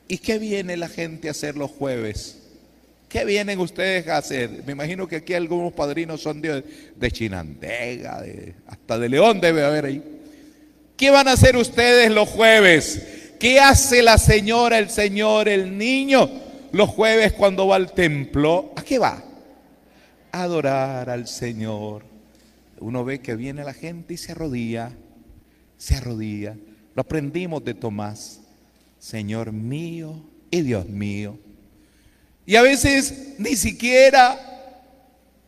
¿Y 0.08 0.18
qué 0.18 0.40
viene 0.40 0.76
la 0.76 0.90
gente 0.90 1.30
a 1.30 1.32
hacer 1.32 1.56
los 1.56 1.72
jueves? 1.72 2.40
¿Qué 3.08 3.24
vienen 3.24 3.60
ustedes 3.60 4.08
a 4.08 4.18
hacer? 4.18 4.64
Me 4.66 4.74
imagino 4.74 5.08
que 5.08 5.18
aquí 5.18 5.34
algunos 5.34 5.72
padrinos 5.72 6.22
son 6.22 6.42
de, 6.42 7.12
Chinandega, 7.12 8.24
hasta 8.68 8.98
de 8.98 9.10
León 9.10 9.40
debe 9.40 9.64
haber 9.64 9.86
ahí. 9.86 10.04
¿Qué 10.98 11.12
van 11.12 11.28
a 11.28 11.34
hacer 11.34 11.56
ustedes 11.56 12.12
los 12.12 12.28
jueves? 12.28 13.02
¿Qué 13.40 13.60
hace 13.60 14.02
la 14.02 14.18
señora, 14.18 14.80
el 14.80 14.90
señor, 14.90 15.48
el 15.48 15.78
niño 15.78 16.30
los 16.72 16.90
jueves 16.90 17.34
cuando 17.34 17.68
va 17.68 17.78
al 17.78 17.94
templo? 17.94 18.74
¿A 18.76 18.84
qué 18.84 19.00
va? 19.00 19.24
Adorar 20.34 21.10
al 21.10 21.28
Señor. 21.28 22.04
Uno 22.80 23.06
ve 23.06 23.22
que 23.22 23.36
viene 23.36 23.64
la 23.64 23.74
gente 23.74 24.16
y 24.16 24.18
se 24.18 24.34
arrodilla, 24.34 24.92
se 25.78 25.96
arrodilla. 25.96 26.58
Lo 26.96 27.02
aprendimos 27.02 27.64
de 27.64 27.74
Tomás. 27.74 28.42
Señor 29.00 29.52
mío 29.52 30.22
y 30.50 30.62
Dios 30.62 30.88
mío. 30.88 31.38
Y 32.46 32.56
a 32.56 32.62
veces 32.62 33.36
ni 33.38 33.56
siquiera 33.56 34.38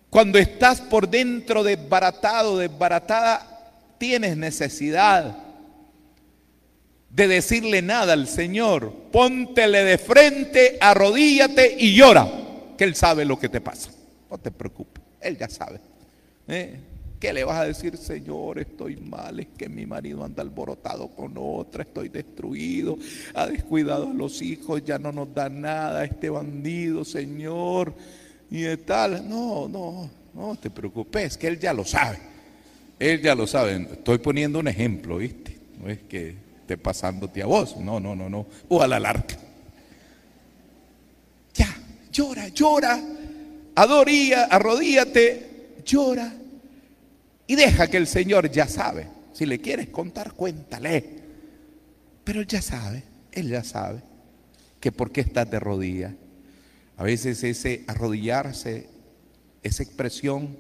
cuando 0.10 0.38
estás 0.40 0.82
por 0.82 1.10
dentro 1.10 1.64
desbaratado, 1.64 2.58
desbaratada, 2.58 3.72
tienes 3.98 4.38
necesidad 4.38 5.38
de 7.10 7.28
decirle 7.28 7.82
nada 7.82 8.14
al 8.14 8.28
Señor. 8.28 8.94
Póntele 9.12 9.84
de 9.84 9.98
frente, 9.98 10.78
arrodíllate 10.82 11.76
y 11.80 11.96
llora, 11.96 12.30
que 12.78 12.84
Él 12.84 12.96
sabe 12.96 13.26
lo 13.26 13.40
que 13.40 13.50
te 13.50 13.62
pasa. 13.62 13.95
No 14.36 14.42
te 14.42 14.52
preocupes, 14.52 15.02
Él 15.22 15.38
ya 15.38 15.48
sabe. 15.48 15.80
¿Eh? 16.50 16.78
¿Qué 17.22 17.32
le 17.32 17.46
vas 17.46 17.58
a 17.58 17.64
decir, 17.64 17.96
Señor? 17.96 18.60
Estoy 18.60 18.98
mal, 18.98 19.40
es 19.40 19.48
que 19.58 19.70
mi 19.70 19.86
marido 19.86 20.26
anda 20.26 20.44
alborotado 20.44 21.08
con 21.08 21.36
otra, 21.38 21.84
estoy 21.84 22.10
destruido, 22.10 22.98
ha 23.34 23.48
descuidado 23.48 24.10
a 24.10 24.14
los 24.14 24.42
hijos, 24.42 24.84
ya 24.84 25.00
no 25.00 25.14
nos 25.14 25.34
da 25.34 25.48
nada, 25.48 26.04
este 26.04 26.30
bandido, 26.30 27.06
Señor, 27.06 27.94
y 28.52 28.64
de 28.64 28.76
tal. 28.76 29.30
No, 29.30 29.70
no, 29.70 30.10
no 30.34 30.58
te 30.58 30.70
preocupes, 30.70 31.38
que 31.38 31.48
Él 31.48 31.58
ya 31.58 31.72
lo 31.72 31.86
sabe. 31.86 32.20
Él 33.00 33.22
ya 33.22 33.36
lo 33.36 33.48
sabe. 33.48 33.88
Estoy 33.90 34.18
poniendo 34.18 34.60
un 34.60 34.68
ejemplo, 34.68 35.16
¿viste? 35.16 35.58
No 35.82 35.90
es 35.90 36.00
que 36.10 36.36
esté 36.60 36.78
pasándote 36.78 37.42
a 37.42 37.46
vos. 37.46 37.78
No, 37.78 38.02
no, 38.02 38.18
no, 38.18 38.30
no. 38.30 38.48
O 38.68 38.82
a 38.82 38.88
la 38.90 39.00
larga. 39.00 39.38
Ya, 41.54 41.74
llora, 42.12 42.50
llora. 42.50 43.15
Adoría, 43.76 44.46
arrodíate, 44.46 45.82
llora 45.86 46.34
y 47.48 47.56
deja 47.56 47.88
que 47.88 47.98
el 47.98 48.08
Señor 48.08 48.50
ya 48.50 48.68
sabe. 48.68 49.08
Si 49.34 49.46
le 49.46 49.60
quieres 49.60 49.90
contar, 49.90 50.34
cuéntale. 50.34 51.04
Pero 52.24 52.40
él 52.40 52.48
ya 52.48 52.62
sabe, 52.62 53.04
él 53.32 53.50
ya 53.50 53.64
sabe 53.64 54.02
que 54.80 54.92
por 54.92 55.12
qué 55.12 55.22
estás 55.22 55.50
de 55.50 55.60
rodillas. 55.60 56.14
A 56.98 57.04
veces 57.04 57.44
ese 57.44 57.84
arrodillarse, 57.88 58.88
esa 59.62 59.84
expresión 59.84 60.58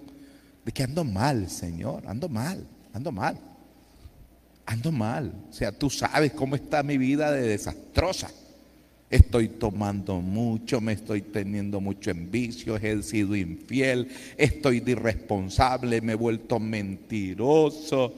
de 0.65 0.71
que 0.71 0.84
ando 0.84 1.04
mal, 1.04 1.49
Señor, 1.49 2.04
ando 2.08 2.28
mal, 2.28 2.67
ando 2.93 3.12
mal, 3.12 3.39
ando 4.65 4.91
mal. 4.91 5.34
O 5.49 5.54
sea, 5.54 5.71
tú 5.71 5.89
sabes 5.89 6.34
cómo 6.34 6.56
está 6.56 6.84
mi 6.84 6.97
vida 6.97 7.32
de 7.32 7.43
desastrosa. 7.43 8.30
Estoy 9.15 9.47
tomando 9.47 10.19
mucho, 10.19 10.82
me 10.82 10.91
estoy 10.91 11.21
teniendo 11.21 11.80
mucho 11.80 12.12
en 12.12 12.30
vicios, 12.30 12.84
he 12.84 13.01
sido 13.01 13.34
infiel, 13.34 14.10
estoy 14.36 14.84
irresponsable, 14.86 16.01
me 16.01 16.12
he 16.12 16.15
vuelto 16.15 16.60
mentiroso. 16.60 18.13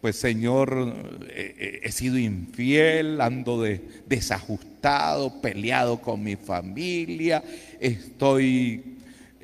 Pues 0.00 0.16
Señor, 0.16 0.92
he, 1.32 1.92
sido 1.92 2.18
infiel, 2.18 3.20
ando 3.20 3.62
de, 3.62 3.80
desajustado, 4.08 5.40
peleado 5.40 6.02
con 6.02 6.24
mi 6.24 6.34
familia, 6.34 7.40
estoy 7.78 8.93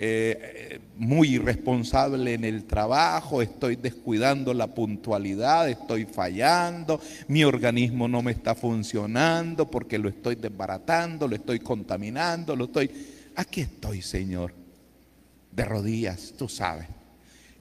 eh, 0.03 0.81
muy 0.97 1.35
irresponsable 1.35 2.33
en 2.33 2.45
el 2.47 2.65
trabajo, 2.65 3.43
estoy 3.43 3.77
descuidando 3.77 4.55
la 4.55 4.69
puntualidad, 4.69 5.69
estoy 5.69 6.07
fallando, 6.07 6.99
mi 7.29 7.45
organismo 7.45 8.09
no 8.09 8.23
me 8.23 8.33
está 8.33 8.55
funcionando 8.55 9.71
porque 9.71 9.99
lo 9.99 10.09
estoy 10.09 10.37
desbaratando, 10.37 11.29
lo 11.29 11.37
estoy 11.37 11.61
contaminando, 11.61 12.57
lo 12.57 12.65
estoy... 12.65 12.91
Aquí 13.37 13.61
estoy, 13.61 14.01
Señor, 14.01 14.55
de 15.53 15.65
rodillas, 15.67 16.33
tú 16.35 16.49
sabes. 16.49 16.89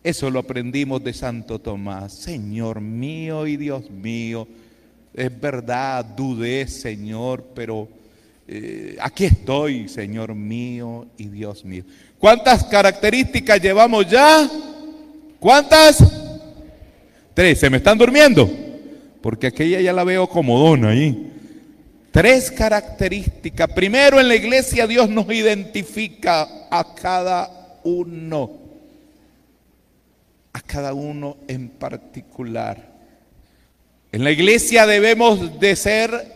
Eso 0.01 0.29
lo 0.29 0.39
aprendimos 0.39 1.03
de 1.03 1.11
Santo 1.11 1.59
Tomás. 1.59 2.13
Señor 2.13 2.79
mío 2.79 3.47
y 3.47 3.57
Dios 3.57 3.91
mío, 3.91 4.47
es 5.13 5.41
verdad, 5.41 6.05
dudé, 6.05 6.69
Señor, 6.69 7.47
pero 7.53 7.89
eh, 8.51 8.97
aquí 8.99 9.25
estoy, 9.25 9.87
Señor 9.87 10.33
mío 10.33 11.05
y 11.17 11.27
Dios 11.27 11.63
mío. 11.63 11.83
¿Cuántas 12.19 12.65
características 12.65 13.61
llevamos 13.61 14.05
ya? 14.07 14.49
¿Cuántas? 15.39 16.03
Tres. 17.33 17.59
¿Se 17.59 17.69
me 17.69 17.77
están 17.77 17.97
durmiendo? 17.97 18.49
Porque 19.21 19.47
aquella 19.47 19.79
ya 19.79 19.93
la 19.93 20.03
veo 20.03 20.27
como 20.27 20.59
dona 20.59 20.89
ahí. 20.89 21.31
Tres 22.11 22.51
características. 22.51 23.71
Primero 23.71 24.19
en 24.19 24.27
la 24.27 24.35
iglesia 24.35 24.85
Dios 24.85 25.09
nos 25.09 25.31
identifica 25.31 26.67
a 26.69 26.93
cada 26.93 27.79
uno. 27.85 28.51
a 30.51 30.61
cada 30.61 30.93
uno 30.93 31.37
en 31.47 31.69
particular. 31.69 32.89
En 34.11 34.23
la 34.23 34.31
iglesia 34.31 34.85
debemos 34.85 35.59
de 35.59 35.75
ser 35.75 36.35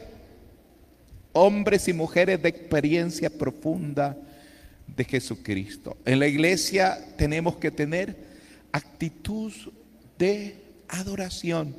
hombres 1.33 1.87
y 1.87 1.93
mujeres 1.93 2.41
de 2.41 2.49
experiencia 2.49 3.29
profunda 3.29 4.15
de 4.87 5.03
Jesucristo. 5.03 5.97
En 6.05 6.19
la 6.19 6.27
iglesia 6.27 6.99
tenemos 7.17 7.57
que 7.57 7.71
tener 7.71 8.15
actitud 8.71 9.51
de 10.17 10.55
adoración 10.87 11.75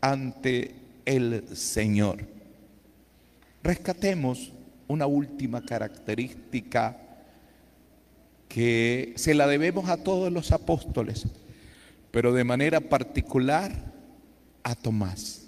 ante 0.00 0.74
el 1.04 1.56
Señor. 1.56 2.24
Rescatemos 3.62 4.52
una 4.88 5.06
última 5.06 5.64
característica 5.64 6.98
que 8.48 9.14
se 9.16 9.34
la 9.34 9.46
debemos 9.46 9.88
a 9.88 9.96
todos 9.96 10.32
los 10.32 10.52
apóstoles, 10.52 11.26
pero 12.10 12.32
de 12.32 12.44
manera 12.44 12.80
particular 12.80 13.72
a 14.62 14.74
Tomás. 14.74 15.46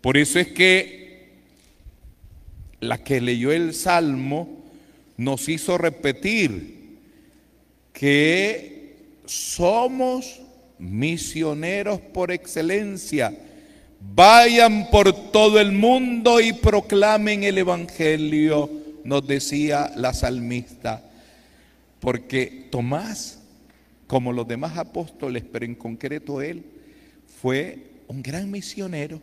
Por 0.00 0.16
eso 0.16 0.38
es 0.38 0.48
que 0.48 1.38
la 2.80 2.98
que 3.04 3.20
leyó 3.20 3.52
el 3.52 3.74
Salmo 3.74 4.57
nos 5.18 5.48
hizo 5.48 5.76
repetir 5.76 6.96
que 7.92 8.96
somos 9.26 10.40
misioneros 10.78 12.00
por 12.00 12.30
excelencia. 12.30 13.36
Vayan 14.14 14.88
por 14.90 15.32
todo 15.32 15.58
el 15.58 15.72
mundo 15.72 16.40
y 16.40 16.52
proclamen 16.52 17.42
el 17.42 17.58
Evangelio, 17.58 18.70
nos 19.02 19.26
decía 19.26 19.90
la 19.96 20.14
salmista. 20.14 21.02
Porque 21.98 22.68
Tomás, 22.70 23.40
como 24.06 24.32
los 24.32 24.46
demás 24.46 24.78
apóstoles, 24.78 25.42
pero 25.50 25.64
en 25.64 25.74
concreto 25.74 26.40
él, 26.40 26.62
fue 27.42 27.78
un 28.06 28.22
gran 28.22 28.48
misionero, 28.48 29.20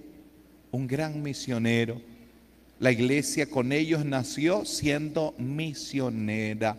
un 0.71 0.87
gran 0.87 1.23
misionero. 1.23 2.01
La 2.79 2.91
iglesia 2.91 3.49
con 3.49 3.71
ellos 3.71 4.03
nació 4.03 4.65
siendo 4.65 5.33
misionera. 5.37 6.77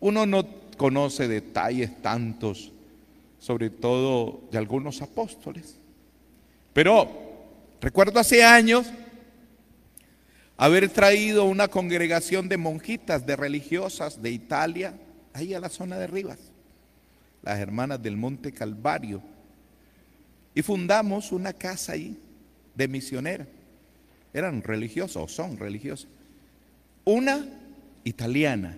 Uno 0.00 0.26
no 0.26 0.46
conoce 0.76 1.26
detalles 1.26 2.00
tantos, 2.02 2.70
sobre 3.40 3.70
todo 3.70 4.42
de 4.50 4.58
algunos 4.58 5.02
apóstoles. 5.02 5.76
Pero 6.72 7.08
recuerdo 7.80 8.20
hace 8.20 8.44
años 8.44 8.86
haber 10.56 10.88
traído 10.88 11.44
una 11.44 11.66
congregación 11.66 12.48
de 12.48 12.56
monjitas, 12.56 13.26
de 13.26 13.34
religiosas 13.34 14.22
de 14.22 14.30
Italia, 14.30 14.94
ahí 15.32 15.54
a 15.54 15.60
la 15.60 15.68
zona 15.68 15.98
de 15.98 16.06
Rivas, 16.06 16.38
las 17.42 17.58
hermanas 17.58 18.00
del 18.00 18.16
Monte 18.16 18.52
Calvario. 18.52 19.20
Y 20.54 20.62
fundamos 20.62 21.32
una 21.32 21.52
casa 21.52 21.92
ahí 21.92 22.16
de 22.76 22.86
misioneras. 22.86 23.48
Eran 24.34 24.62
religiosos, 24.62 25.32
son 25.32 25.58
religiosos. 25.58 26.08
Una 27.04 27.44
italiana 28.04 28.76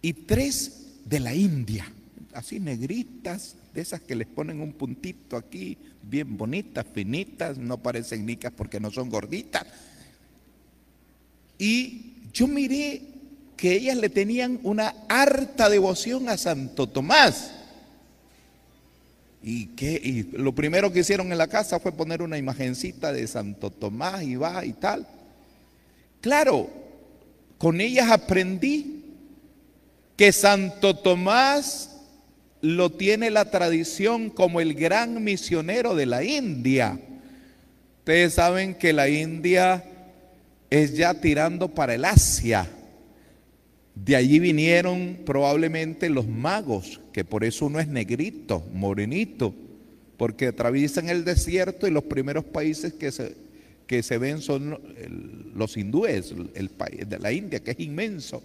y 0.00 0.12
tres 0.12 0.86
de 1.04 1.20
la 1.20 1.34
India, 1.34 1.86
así 2.32 2.60
negritas, 2.60 3.56
de 3.74 3.80
esas 3.80 4.00
que 4.00 4.14
les 4.14 4.26
ponen 4.26 4.60
un 4.60 4.72
puntito 4.72 5.36
aquí, 5.36 5.78
bien 6.02 6.36
bonitas, 6.36 6.84
finitas, 6.92 7.56
no 7.56 7.78
parecen 7.78 8.26
nicas 8.26 8.52
porque 8.54 8.80
no 8.80 8.90
son 8.90 9.08
gorditas. 9.08 9.66
Y 11.58 12.14
yo 12.32 12.48
miré 12.48 13.02
que 13.56 13.74
ellas 13.74 13.96
le 13.96 14.08
tenían 14.08 14.58
una 14.62 14.94
harta 15.08 15.68
devoción 15.68 16.28
a 16.28 16.36
Santo 16.36 16.88
Tomás. 16.88 17.52
Y, 19.42 19.66
que, 19.68 19.92
y 19.92 20.36
lo 20.36 20.54
primero 20.54 20.92
que 20.92 21.00
hicieron 21.00 21.32
en 21.32 21.38
la 21.38 21.48
casa 21.48 21.80
fue 21.80 21.92
poner 21.92 22.22
una 22.22 22.38
imagencita 22.38 23.12
de 23.12 23.26
Santo 23.26 23.70
Tomás 23.70 24.22
y 24.22 24.36
va 24.36 24.64
y 24.64 24.72
tal. 24.72 25.06
Claro, 26.20 26.70
con 27.58 27.80
ellas 27.80 28.10
aprendí 28.10 29.04
que 30.16 30.32
Santo 30.32 30.96
Tomás 30.96 31.90
lo 32.60 32.90
tiene 32.90 33.30
la 33.30 33.50
tradición 33.50 34.30
como 34.30 34.60
el 34.60 34.74
gran 34.74 35.22
misionero 35.24 35.96
de 35.96 36.06
la 36.06 36.22
India. 36.22 36.98
Ustedes 37.98 38.34
saben 38.34 38.74
que 38.76 38.92
la 38.92 39.08
India 39.08 39.84
es 40.70 40.96
ya 40.96 41.14
tirando 41.14 41.68
para 41.68 41.94
el 41.94 42.04
Asia. 42.04 42.68
De 43.94 44.16
allí 44.16 44.38
vinieron 44.38 45.18
probablemente 45.26 46.08
los 46.08 46.26
magos, 46.26 47.00
que 47.12 47.24
por 47.24 47.44
eso 47.44 47.66
uno 47.66 47.78
es 47.78 47.88
negrito, 47.88 48.64
morenito, 48.72 49.54
porque 50.16 50.48
atraviesan 50.48 51.08
el 51.08 51.24
desierto 51.24 51.86
y 51.86 51.90
los 51.90 52.04
primeros 52.04 52.44
países 52.44 52.94
que 52.94 53.12
se, 53.12 53.36
que 53.86 54.02
se 54.02 54.18
ven 54.18 54.40
son 54.40 54.78
los 55.54 55.76
hindúes, 55.76 56.34
el 56.54 56.70
país 56.70 57.08
de 57.08 57.18
la 57.18 57.32
India, 57.32 57.60
que 57.60 57.72
es 57.72 57.80
inmenso. 57.80 58.42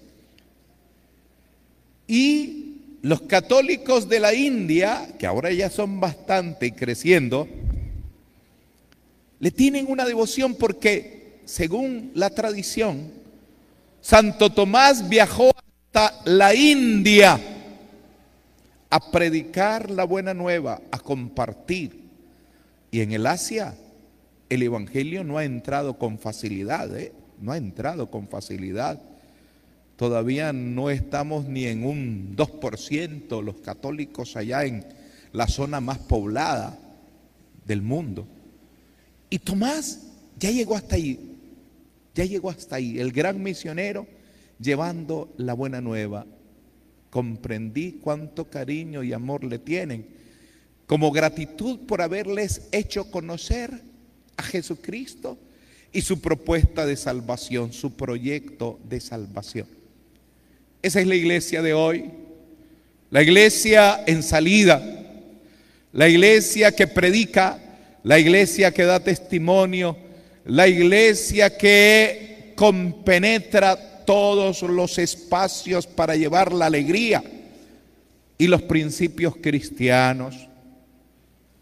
Y 2.07 2.75
los 3.01 3.21
católicos 3.21 4.09
de 4.09 4.19
la 4.19 4.33
India, 4.33 5.15
que 5.17 5.25
ahora 5.25 5.51
ya 5.51 5.69
son 5.69 5.99
bastante 5.99 6.73
creciendo, 6.73 7.47
le 9.39 9.51
tienen 9.51 9.85
una 9.87 10.05
devoción 10.05 10.55
porque, 10.55 11.39
según 11.45 12.11
la 12.15 12.29
tradición, 12.31 13.11
Santo 14.01 14.49
Tomás 14.51 15.07
viajó 15.07 15.51
hasta 15.55 16.21
la 16.25 16.55
India 16.55 17.39
a 18.89 19.11
predicar 19.11 19.89
la 19.89 20.03
buena 20.03 20.33
nueva, 20.33 20.81
a 20.91 20.99
compartir. 20.99 22.07
Y 22.91 23.01
en 23.01 23.11
el 23.11 23.27
Asia 23.27 23.75
el 24.49 24.63
Evangelio 24.63 25.23
no 25.23 25.37
ha 25.37 25.45
entrado 25.45 25.97
con 25.97 26.19
facilidad, 26.19 26.97
¿eh? 26.97 27.11
no 27.39 27.51
ha 27.51 27.57
entrado 27.57 28.09
con 28.09 28.27
facilidad. 28.27 29.01
Todavía 29.97 30.53
no 30.53 30.89
estamos 30.89 31.45
ni 31.45 31.65
en 31.65 31.85
un 31.85 32.35
2% 32.35 33.43
los 33.43 33.55
católicos 33.57 34.35
allá 34.37 34.63
en 34.63 34.85
la 35.33 35.47
zona 35.47 35.81
más 35.81 35.97
poblada 35.97 36.77
del 37.65 37.81
mundo. 37.81 38.27
Y 39.29 39.39
Tomás 39.39 40.03
ya 40.39 40.51
llegó 40.51 40.75
hasta 40.75 40.95
ahí, 40.95 41.35
ya 42.13 42.25
llegó 42.25 42.49
hasta 42.49 42.77
ahí, 42.77 42.99
el 42.99 43.11
gran 43.11 43.41
misionero 43.41 44.07
llevando 44.59 45.33
la 45.37 45.53
buena 45.53 45.81
nueva. 45.81 46.25
Comprendí 47.09 47.99
cuánto 48.01 48.49
cariño 48.49 49.03
y 49.03 49.13
amor 49.13 49.43
le 49.43 49.59
tienen, 49.59 50.05
como 50.85 51.11
gratitud 51.11 51.79
por 51.87 52.01
haberles 52.01 52.67
hecho 52.71 53.09
conocer 53.11 53.81
a 54.37 54.43
Jesucristo 54.43 55.37
y 55.91 56.01
su 56.01 56.21
propuesta 56.21 56.85
de 56.85 56.95
salvación, 56.95 57.73
su 57.73 57.95
proyecto 57.95 58.79
de 58.87 58.99
salvación. 58.99 59.67
Esa 60.81 61.01
es 61.01 61.07
la 61.07 61.15
iglesia 61.15 61.61
de 61.61 61.73
hoy. 61.73 62.11
La 63.09 63.23
iglesia 63.23 64.03
en 64.05 64.21
salida. 64.21 64.81
La 65.91 66.07
iglesia 66.07 66.71
que 66.73 66.87
predica. 66.87 67.59
La 68.03 68.19
iglesia 68.19 68.71
que 68.71 68.83
da 68.83 68.99
testimonio. 68.99 69.97
La 70.45 70.67
iglesia 70.67 71.57
que 71.57 72.53
compenetra 72.55 73.96
todos 74.07 74.61
los 74.61 74.97
espacios 74.97 75.85
para 75.85 76.15
llevar 76.15 76.53
la 76.53 76.67
alegría 76.67 77.21
y 78.37 78.47
los 78.47 78.61
principios 78.61 79.35
cristianos. 79.35 80.47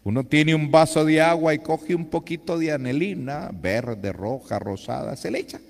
Uno 0.04 0.24
tiene 0.24 0.54
un 0.54 0.70
vaso 0.70 1.04
de 1.04 1.20
agua 1.20 1.52
y 1.54 1.58
coge 1.58 1.96
un 1.96 2.06
poquito 2.06 2.56
de 2.56 2.70
anelina, 2.70 3.50
verde, 3.52 4.12
roja, 4.12 4.60
rosada, 4.60 5.16
se 5.16 5.32
le 5.32 5.40
echa 5.40 5.60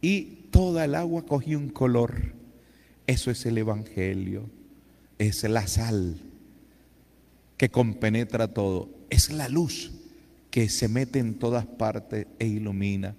y 0.00 0.46
toda 0.50 0.86
el 0.86 0.94
agua 0.94 1.26
coge 1.26 1.54
un 1.54 1.68
color. 1.68 2.32
Eso 3.06 3.30
es 3.30 3.44
el 3.44 3.58
Evangelio. 3.58 4.48
Es 5.18 5.42
la 5.44 5.66
sal 5.66 6.16
que 7.58 7.68
compenetra 7.68 8.48
todo. 8.48 8.88
Es 9.10 9.30
la 9.30 9.50
luz 9.50 9.92
que 10.50 10.70
se 10.70 10.88
mete 10.88 11.18
en 11.18 11.34
todas 11.34 11.66
partes 11.66 12.26
e 12.38 12.46
ilumina. 12.46 13.14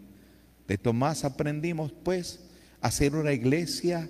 De 0.68 0.80
Tomás 0.80 1.24
aprendimos 1.26 1.92
pues 2.04 2.47
a 2.88 2.92
ser 2.92 3.16
una 3.16 3.34
iglesia 3.34 4.10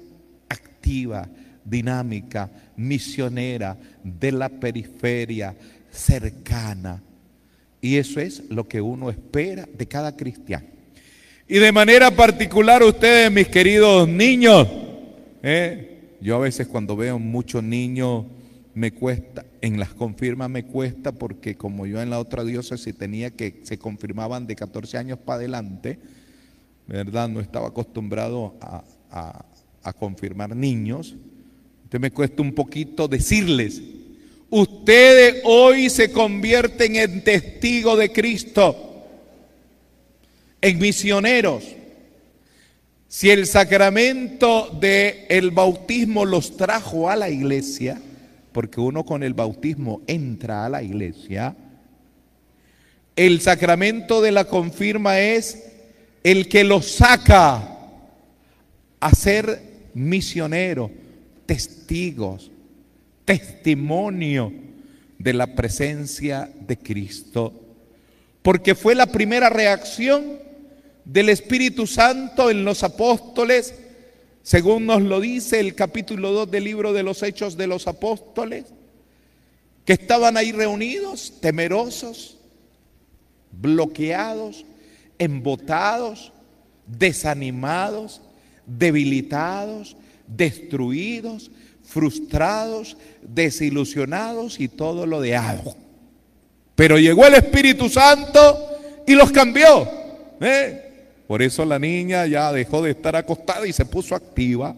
activa, 0.50 1.28
dinámica, 1.64 2.50
misionera, 2.76 3.78
de 4.04 4.32
la 4.32 4.50
periferia, 4.50 5.56
cercana. 5.92 7.02
Y 7.82 7.98
eso 7.98 8.20
es 8.20 8.44
lo 8.50 8.68
que 8.68 8.82
uno 8.82 9.10
espera 9.10 9.68
de 9.78 9.88
cada 9.88 10.16
cristiano. 10.16 10.66
Y 11.48 11.60
de 11.60 11.72
manera 11.72 12.12
particular 12.12 12.84
ustedes, 12.84 13.32
mis 13.32 13.48
queridos 13.48 14.08
niños, 14.08 14.68
¿Eh? 15.44 16.16
Yo 16.20 16.36
a 16.36 16.40
veces 16.40 16.68
cuando 16.68 16.96
veo 16.96 17.20
muchos 17.20 17.64
niños 17.64 18.26
me 18.74 18.92
cuesta, 18.92 19.46
en 19.62 19.80
las 19.80 19.94
confirmas 19.94 20.50
me 20.50 20.66
cuesta 20.66 21.12
porque 21.12 21.56
como 21.56 21.86
yo 21.86 22.02
en 22.02 22.10
la 22.10 22.20
otra 22.20 22.44
diócesis 22.44 22.98
tenía 22.98 23.32
que 23.32 23.62
se 23.64 23.78
confirmaban 23.78 24.46
de 24.46 24.56
14 24.56 24.98
años 24.98 25.20
para 25.20 25.38
adelante, 25.38 26.00
¿verdad? 26.88 27.28
No 27.30 27.40
estaba 27.40 27.68
acostumbrado 27.68 28.56
a, 28.62 28.84
confirmar 30.00 30.54
niños, 30.54 31.16
Entonces 31.78 32.02
me 32.02 32.12
cuesta 32.12 32.42
un 32.42 32.54
poquito 32.54 33.08
decirles, 33.08 33.82
ustedes 34.50 35.42
hoy 35.46 35.90
se 35.90 36.12
convierten 36.12 36.98
en 36.98 37.24
testigos 37.24 37.98
de 37.98 38.12
Cristo, 38.12 39.06
en 40.60 40.78
misioneros. 40.80 41.64
Si 43.08 43.30
el 43.30 43.48
sacramento 43.48 44.78
del 44.78 45.16
el 45.30 45.52
bautismo 45.52 46.26
los 46.26 46.58
trajo 46.58 47.10
a 47.10 47.16
la 47.16 47.30
iglesia, 47.30 48.02
porque 48.52 48.82
uno 48.82 49.06
con 49.06 49.24
el 49.24 49.34
bautismo 49.34 50.02
entra 50.06 50.66
a 50.66 50.70
la 50.70 50.84
iglesia, 50.84 51.56
el 53.16 53.40
sacramento 53.40 54.22
de 54.22 54.34
la 54.34 54.44
confirma 54.46 55.22
es 55.22 55.77
el 56.32 56.50
que 56.50 56.66
los 56.66 56.86
saca 56.86 57.78
a 59.00 59.16
ser 59.16 59.62
misioneros, 59.94 60.92
testigos, 61.46 62.52
testimonio 63.24 64.52
de 65.18 65.34
la 65.34 65.56
presencia 65.56 66.52
de 66.68 66.78
Cristo. 66.78 67.54
Porque 68.42 68.76
fue 68.76 68.94
la 68.94 69.06
primera 69.06 69.50
reacción 69.50 70.38
del 71.06 71.30
Espíritu 71.30 71.88
Santo 71.88 72.52
en 72.52 72.66
los 72.66 72.84
apóstoles, 72.84 73.74
según 74.44 74.86
nos 74.86 75.02
lo 75.02 75.22
dice 75.22 75.62
el 75.62 75.76
capítulo 75.76 76.34
2 76.34 76.52
del 76.52 76.66
libro 76.66 76.92
de 76.92 77.04
los 77.04 77.24
Hechos 77.24 77.56
de 77.56 77.68
los 77.68 77.88
Apóstoles, 77.88 78.66
que 79.86 79.94
estaban 79.94 80.36
ahí 80.36 80.52
reunidos, 80.52 81.36
temerosos, 81.40 82.38
bloqueados, 83.54 84.66
embotados, 85.20 86.32
desanimados, 86.86 88.22
debilitados, 88.66 89.96
destruidos, 90.28 91.52
frustrados, 91.84 92.98
desilusionados 93.22 94.60
y 94.60 94.68
todo 94.68 95.06
lo 95.06 95.22
de 95.22 95.36
algo. 95.36 95.76
Pero 96.76 97.00
llegó 97.00 97.26
el 97.26 97.36
Espíritu 97.36 97.90
Santo 97.90 99.04
y 99.08 99.16
los 99.16 99.32
cambió. 99.32 99.90
¿eh? 100.42 100.88
Por 101.28 101.42
eso 101.42 101.66
la 101.66 101.80
niña 101.80 102.26
ya 102.28 102.52
dejó 102.52 102.82
de 102.82 102.92
estar 102.92 103.16
acostada 103.16 103.68
y 103.68 103.74
se 103.74 103.86
puso 103.86 104.16
activa, 104.16 104.76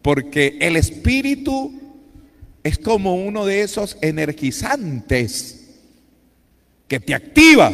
porque 0.00 0.58
el 0.60 0.76
espíritu 0.76 1.72
es 2.62 2.78
como 2.78 3.14
uno 3.16 3.44
de 3.46 3.62
esos 3.62 3.96
energizantes 4.00 5.70
que 6.86 7.00
te 7.00 7.14
activa. 7.14 7.72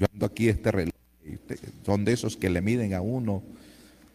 Yo 0.00 0.06
ando 0.10 0.24
aquí 0.24 0.48
este 0.48 0.70
reloj, 0.70 0.94
son 1.84 2.06
de 2.06 2.14
esos 2.14 2.38
que 2.38 2.48
le 2.48 2.62
miden 2.62 2.94
a 2.94 3.02
uno 3.02 3.42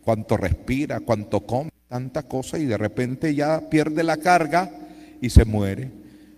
cuánto 0.03 0.35
respira, 0.35 0.99
cuánto 0.99 1.41
come, 1.41 1.69
tanta 1.87 2.23
cosa 2.23 2.57
y 2.57 2.65
de 2.65 2.75
repente 2.75 3.35
ya 3.35 3.69
pierde 3.69 4.03
la 4.03 4.17
carga 4.17 4.71
y 5.21 5.29
se 5.29 5.45
muere. 5.45 5.91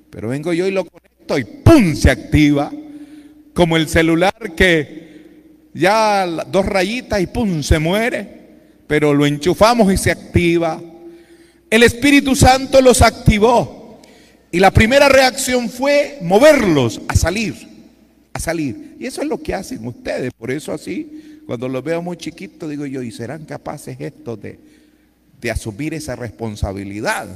Pero 0.09 0.27
vengo 0.27 0.51
yo 0.51 0.67
y 0.67 0.71
lo 0.71 0.83
conecto 0.83 1.37
y 1.37 1.45
¡pum! 1.45 1.95
se 1.95 2.11
activa, 2.11 2.73
como 3.53 3.77
el 3.77 3.87
celular 3.87 4.53
que 4.53 5.69
ya 5.73 6.27
dos 6.27 6.65
rayitas 6.65 7.21
y 7.21 7.27
¡pum! 7.27 7.63
se 7.63 7.79
muere, 7.79 8.27
pero 8.85 9.13
lo 9.13 9.25
enchufamos 9.25 9.93
y 9.93 9.95
se 9.95 10.11
activa. 10.11 10.81
El 11.69 11.83
Espíritu 11.83 12.35
Santo 12.35 12.81
los 12.81 13.01
activó 13.01 14.01
y 14.51 14.59
la 14.59 14.71
primera 14.71 15.07
reacción 15.07 15.69
fue 15.69 16.17
moverlos 16.21 16.99
a 17.07 17.15
salir, 17.15 17.66
a 18.37 18.39
salir. 18.39 18.95
Y 18.99 19.05
eso 19.05 19.21
es 19.21 19.27
lo 19.27 19.41
que 19.41 19.53
hacen 19.53 19.85
ustedes, 19.85 20.31
por 20.33 20.51
eso 20.51 20.73
así, 20.73 21.41
cuando 21.45 21.67
los 21.67 21.83
veo 21.83 22.01
muy 22.01 22.17
chiquitos, 22.17 22.69
digo 22.69 22.85
yo, 22.85 23.01
¿y 23.01 23.11
serán 23.11 23.45
capaces 23.45 23.97
estos 23.99 24.41
de, 24.41 24.59
de 25.41 25.51
asumir 25.51 25.93
esa 25.93 26.15
responsabilidad? 26.15 27.27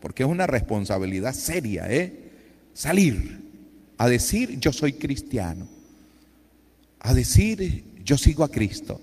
Porque 0.00 0.22
es 0.22 0.28
una 0.28 0.46
responsabilidad 0.46 1.32
seria, 1.34 1.92
¿eh? 1.92 2.12
Salir 2.74 3.40
a 3.98 4.08
decir, 4.08 4.58
yo 4.58 4.72
soy 4.72 4.94
cristiano 4.94 5.68
a 7.02 7.14
decir 7.14 7.84
yo 8.04 8.16
sigo 8.16 8.44
a 8.44 8.50
Cristo, 8.50 9.00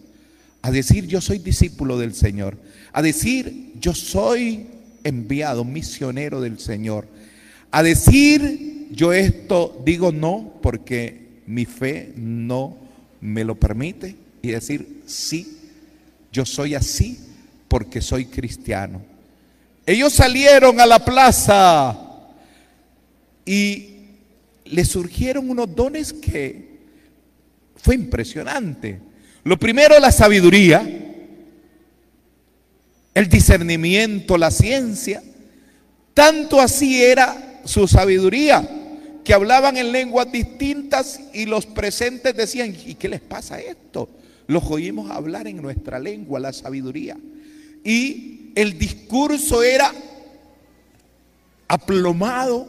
a 0.61 0.71
decir 0.71 1.05
yo 1.05 1.21
soy 1.21 1.39
discípulo 1.39 1.97
del 1.97 2.13
Señor, 2.13 2.57
a 2.91 3.01
decir 3.01 3.73
yo 3.79 3.93
soy 3.93 4.67
enviado, 5.03 5.63
misionero 5.63 6.41
del 6.41 6.59
Señor, 6.59 7.07
a 7.71 7.83
decir 7.83 8.87
yo 8.91 9.13
esto 9.13 9.81
digo 9.85 10.11
no 10.11 10.53
porque 10.61 11.28
mi 11.49 11.65
fe 11.65 12.13
no 12.15 12.77
me 13.21 13.43
lo 13.43 13.55
permite 13.55 14.15
y 14.39 14.49
decir 14.49 15.01
sí, 15.07 15.57
yo 16.31 16.45
soy 16.45 16.75
así 16.75 17.17
porque 17.67 18.01
soy 18.01 18.25
cristiano. 18.25 19.01
Ellos 19.83 20.13
salieron 20.13 20.79
a 20.79 20.85
la 20.85 21.03
plaza 21.03 21.99
y 23.43 23.95
les 24.65 24.89
surgieron 24.89 25.49
unos 25.49 25.75
dones 25.75 26.13
que 26.13 26.77
fue 27.77 27.95
impresionante. 27.95 28.99
Lo 29.43 29.57
primero, 29.57 29.99
la 29.99 30.11
sabiduría, 30.11 30.87
el 33.15 33.27
discernimiento, 33.27 34.37
la 34.37 34.51
ciencia. 34.51 35.23
Tanto 36.13 36.61
así 36.61 37.01
era 37.01 37.61
su 37.65 37.87
sabiduría, 37.87 38.78
que 39.29 39.35
hablaban 39.35 39.77
en 39.77 39.91
lenguas 39.91 40.31
distintas 40.31 41.19
y 41.35 41.45
los 41.45 41.67
presentes 41.67 42.35
decían, 42.35 42.75
¿y 42.83 42.95
qué 42.95 43.07
les 43.07 43.21
pasa 43.21 43.61
esto? 43.61 44.09
Los 44.47 44.63
oímos 44.71 45.11
hablar 45.11 45.47
en 45.47 45.61
nuestra 45.61 45.99
lengua, 45.99 46.39
la 46.39 46.51
sabiduría. 46.51 47.15
Y 47.83 48.49
el 48.55 48.79
discurso 48.79 49.61
era 49.61 49.93
aplomado, 51.67 52.67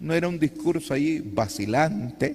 no 0.00 0.14
era 0.14 0.26
un 0.26 0.40
discurso 0.40 0.94
ahí 0.94 1.20
vacilante, 1.24 2.34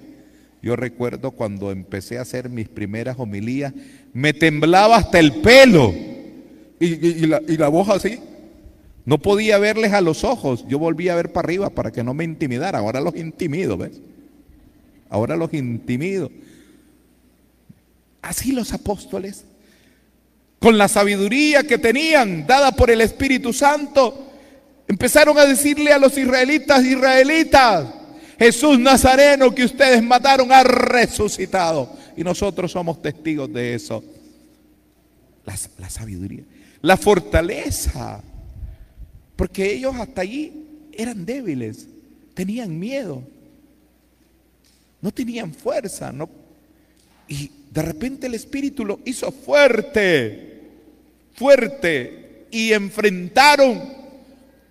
yo 0.61 0.77
recuerdo 0.77 1.31
cuando 1.31 1.69
empecé 1.69 2.19
a 2.19 2.21
hacer 2.21 2.47
mis 2.47 2.69
primeras 2.69 3.19
homilías, 3.19 3.73
me 4.13 4.31
temblaba 4.31 4.95
hasta 4.95 5.19
el 5.19 5.41
pelo 5.41 5.93
y, 6.79 7.27
la, 7.57 7.67
voz 7.67 7.89
así. 7.89 8.19
No 9.05 9.17
podía 9.17 9.57
verles 9.57 9.93
a 9.93 10.01
los 10.01 10.23
ojos. 10.23 10.65
Yo 10.67 10.79
volvía 10.79 11.13
a 11.13 11.17
ver 11.17 11.33
para 11.33 11.45
arriba 11.45 11.69
para 11.69 11.91
que 11.91 12.03
no 12.03 12.13
me 12.13 12.23
intimidaran. 12.23 12.81
Ahora 12.81 13.01
los 13.01 13.15
intimido, 13.15 13.77
¿ves? 13.77 13.99
Ahora 15.09 15.35
los 15.35 15.53
intimido. 15.53 16.31
Así 18.21 18.53
los 18.53 18.71
apóstoles, 18.71 19.45
con 20.59 20.77
la 20.77 20.87
sabiduría 20.87 21.63
que 21.63 21.77
tenían, 21.77 22.47
dada 22.47 22.71
por 22.71 22.89
el 22.89 23.01
Espíritu 23.01 23.51
Santo, 23.51 24.31
empezaron 24.87 25.37
a 25.37 25.45
decirle 25.45 25.91
a 25.91 25.99
los 25.99 26.17
israelitas, 26.17 26.85
israelitas, 26.85 27.85
Jesús 28.39 28.79
Nazareno 28.79 29.53
que 29.53 29.65
ustedes 29.65 30.01
mataron 30.01 30.51
ha 30.51 30.63
resucitado. 30.63 31.89
Y 32.15 32.23
nosotros 32.23 32.71
somos 32.71 33.01
testigos 33.01 33.51
de 33.51 33.75
eso. 33.75 34.03
La, 35.77 35.89
sabiduría, 35.89 36.43
la 36.81 36.95
fortaleza. 36.95 38.21
Porque 39.35 39.73
ellos 39.73 39.95
hasta 39.95 40.21
allí 40.21 40.53
eran 40.91 41.25
débiles, 41.25 41.87
tenían 42.33 42.77
miedo, 42.77 43.23
no 45.01 45.11
tenían 45.11 45.53
fuerza. 45.53 46.11
No, 46.11 46.29
y 47.27 47.49
de 47.71 47.81
repente 47.81 48.27
el 48.27 48.35
Espíritu 48.35 48.85
lo 48.85 48.99
hizo 49.05 49.31
fuerte, 49.31 50.61
fuerte. 51.33 52.45
Y 52.51 52.71
enfrentaron 52.71 53.81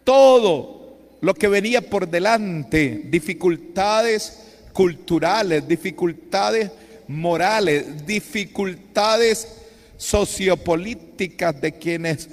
todo 0.04 0.98
lo 1.20 1.34
que 1.34 1.48
venía 1.48 1.80
por 1.82 2.08
delante, 2.08 3.02
dificultades 3.10 4.38
culturales, 4.72 5.66
dificultades 5.66 6.70
morales, 7.08 8.06
dificultades 8.06 9.48
sociopolíticas 9.96 11.60
de 11.60 11.72
quienes 11.72 12.28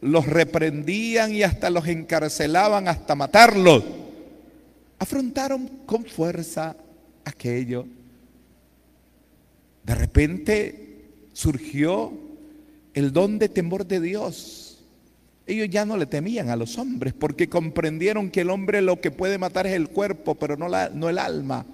los 0.00 0.26
reprendían 0.26 1.32
y 1.32 1.42
hasta 1.42 1.70
los 1.70 1.86
encarcelaban 1.86 2.88
hasta 2.88 3.14
matarlos. 3.14 3.84
Afrontaron 4.98 5.68
con 5.86 6.04
fuerza 6.04 6.76
aquello. 7.24 7.86
De 9.84 9.94
repente 9.94 11.04
surgió 11.32 12.12
el 12.94 13.12
don 13.12 13.38
de 13.38 13.48
temor 13.48 13.86
de 13.86 14.00
Dios 14.00 14.70
ellos 15.50 15.68
ya 15.68 15.84
no 15.84 15.96
le 15.96 16.06
temían 16.06 16.48
a 16.48 16.56
los 16.56 16.78
hombres 16.78 17.12
porque 17.12 17.48
comprendieron 17.48 18.30
que 18.30 18.42
el 18.42 18.50
hombre 18.50 18.82
lo 18.82 19.00
que 19.00 19.10
puede 19.10 19.36
matar 19.36 19.66
es 19.66 19.74
el 19.74 19.88
cuerpo, 19.88 20.36
pero 20.36 20.56
no, 20.56 21.08
el 21.08 21.18
alma. 21.18 21.66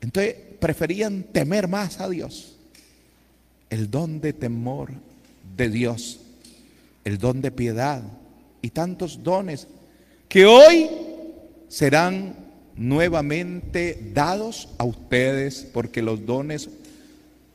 Entonces 0.00 0.34
preferían 0.58 1.22
temer 1.24 1.68
más 1.68 2.00
a 2.00 2.08
Dios. 2.08 2.56
El 3.70 3.90
don 3.90 4.20
de 4.20 4.32
temor 4.32 4.90
de 5.56 5.68
Dios, 5.68 6.20
el 7.06 7.18
don 7.18 7.40
de 7.40 7.52
piedad 7.52 8.02
y 8.60 8.70
tantos 8.70 9.22
dones 9.22 9.68
que 10.28 10.44
hoy 10.44 10.90
serán 11.68 12.34
nuevamente 12.74 14.10
dados 14.12 14.70
a 14.76 14.82
ustedes 14.82 15.68
porque 15.72 16.02
los 16.02 16.26
dones 16.26 16.68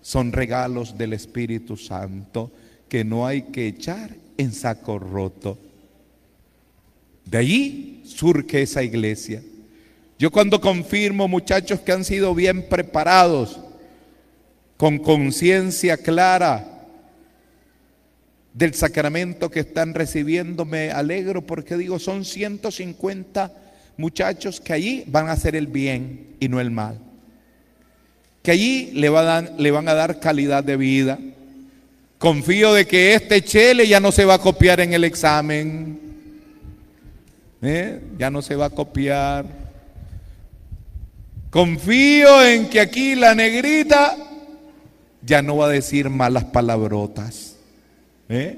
son 0.01 0.31
regalos 0.31 0.97
del 0.97 1.11
Espíritu 1.11 1.75
Santo 1.75 2.49
que 2.87 3.03
no 3.03 3.27
hay 3.27 3.41
que 3.41 3.67
echar 3.67 4.11
en 4.37 4.53
saco 4.53 4.97
roto. 4.97 5.57
De 7.25 7.37
allí 7.37 8.03
surge 8.05 8.61
esa 8.61 8.83
iglesia. 8.83 9.43
Yo 10.17 10.31
cuando 10.31 10.61
confirmo 10.61 11.27
muchachos 11.27 11.81
que 11.81 11.91
han 11.91 12.05
sido 12.05 12.33
bien 12.33 12.69
preparados, 12.69 13.59
con 14.77 14.97
conciencia 14.97 15.97
clara 15.97 16.70
del 18.53 18.73
sacramento 18.73 19.49
que 19.49 19.61
están 19.61 19.93
recibiendo, 19.93 20.65
me 20.65 20.91
alegro 20.91 21.41
porque 21.41 21.77
digo, 21.77 21.99
son 21.99 22.25
150 22.25 23.51
muchachos 23.97 24.59
que 24.59 24.73
allí 24.73 25.03
van 25.07 25.29
a 25.29 25.33
hacer 25.33 25.55
el 25.55 25.67
bien 25.67 26.35
y 26.39 26.49
no 26.49 26.59
el 26.59 26.71
mal. 26.71 26.99
Que 28.43 28.51
allí 28.51 28.91
le, 28.93 29.09
le 29.57 29.71
van 29.71 29.87
a 29.87 29.93
dar 29.93 30.19
calidad 30.19 30.63
de 30.63 30.75
vida. 30.75 31.19
Confío 32.17 32.73
de 32.73 32.85
que 32.85 33.13
este 33.13 33.43
chele 33.43 33.87
ya 33.87 33.99
no 33.99 34.11
se 34.11 34.25
va 34.25 34.35
a 34.35 34.39
copiar 34.39 34.79
en 34.79 34.93
el 34.93 35.03
examen. 35.03 35.99
¿Eh? 37.61 38.01
Ya 38.17 38.29
no 38.31 38.41
se 38.41 38.55
va 38.55 38.65
a 38.65 38.69
copiar. 38.69 39.45
Confío 41.51 42.43
en 42.45 42.69
que 42.69 42.79
aquí 42.79 43.15
la 43.15 43.35
negrita 43.35 44.17
ya 45.21 45.41
no 45.41 45.57
va 45.57 45.67
a 45.67 45.69
decir 45.69 46.09
malas 46.09 46.45
palabrotas. 46.45 47.57
¿Eh? 48.33 48.57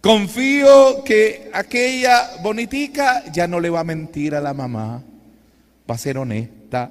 Confío 0.00 1.02
que 1.04 1.50
aquella 1.52 2.36
bonitica 2.40 3.24
ya 3.32 3.48
no 3.48 3.58
le 3.58 3.68
va 3.68 3.80
a 3.80 3.84
mentir 3.84 4.32
a 4.36 4.40
la 4.40 4.54
mamá, 4.54 5.02
va 5.90 5.94
a 5.96 5.98
ser 5.98 6.16
honesta. 6.16 6.88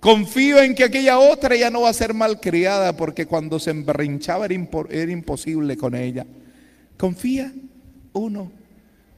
Confío 0.00 0.62
en 0.62 0.74
que 0.74 0.84
aquella 0.84 1.18
otra 1.18 1.54
ya 1.54 1.70
no 1.70 1.82
va 1.82 1.90
a 1.90 1.92
ser 1.94 2.14
malcriada 2.14 2.96
porque 2.96 3.26
cuando 3.26 3.58
se 3.58 3.72
emberrinchaba 3.72 4.46
era, 4.46 4.56
era 4.88 5.12
imposible 5.12 5.76
con 5.76 5.94
ella. 5.94 6.24
Confía 6.96 7.52
uno 8.14 8.50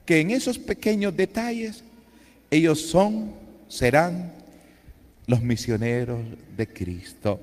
que 0.05 0.19
en 0.19 0.33
esos 0.33 0.59
pequeños 0.59 1.17
detalles 1.17 1.85
ellos 2.51 2.81
son, 2.81 3.35
serán 3.69 4.33
los 5.29 5.43
misioneros 5.43 6.19
de 6.57 6.67
Cristo. 6.67 7.41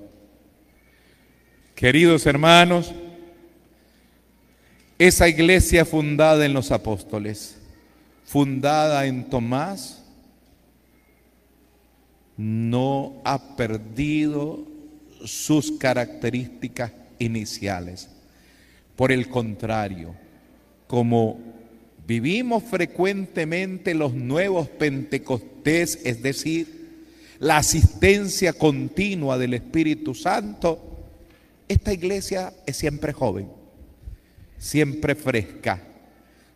Queridos 1.74 2.26
hermanos, 2.26 2.94
esa 5.00 5.30
iglesia 5.30 5.86
fundada 5.86 6.46
en 6.46 6.52
los 6.52 6.72
apóstoles, 6.72 7.56
fundada 8.26 9.06
en 9.06 9.30
Tomás, 9.30 10.04
no 12.36 13.22
ha 13.24 13.56
perdido 13.56 14.68
sus 15.24 15.72
características 15.72 16.92
iniciales. 17.18 18.10
Por 18.98 19.14
el 19.14 19.30
contrario, 19.30 20.16
como 20.88 21.40
vivimos 22.06 22.64
frecuentemente 22.64 23.94
los 23.94 24.14
nuevos 24.14 24.68
Pentecostés, 24.68 26.02
es 26.04 26.22
decir, 26.22 27.06
la 27.40 27.56
asistencia 27.56 28.52
continua 28.52 29.38
del 29.38 29.54
Espíritu 29.54 30.14
Santo, 30.14 30.98
esta 31.70 31.94
iglesia 31.94 32.54
es 32.66 32.76
siempre 32.76 33.14
joven 33.14 33.59
siempre 34.60 35.16
fresca, 35.16 35.82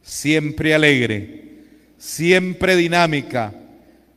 siempre 0.03 0.75
alegre, 0.75 1.53
siempre 1.97 2.75
dinámica, 2.75 3.53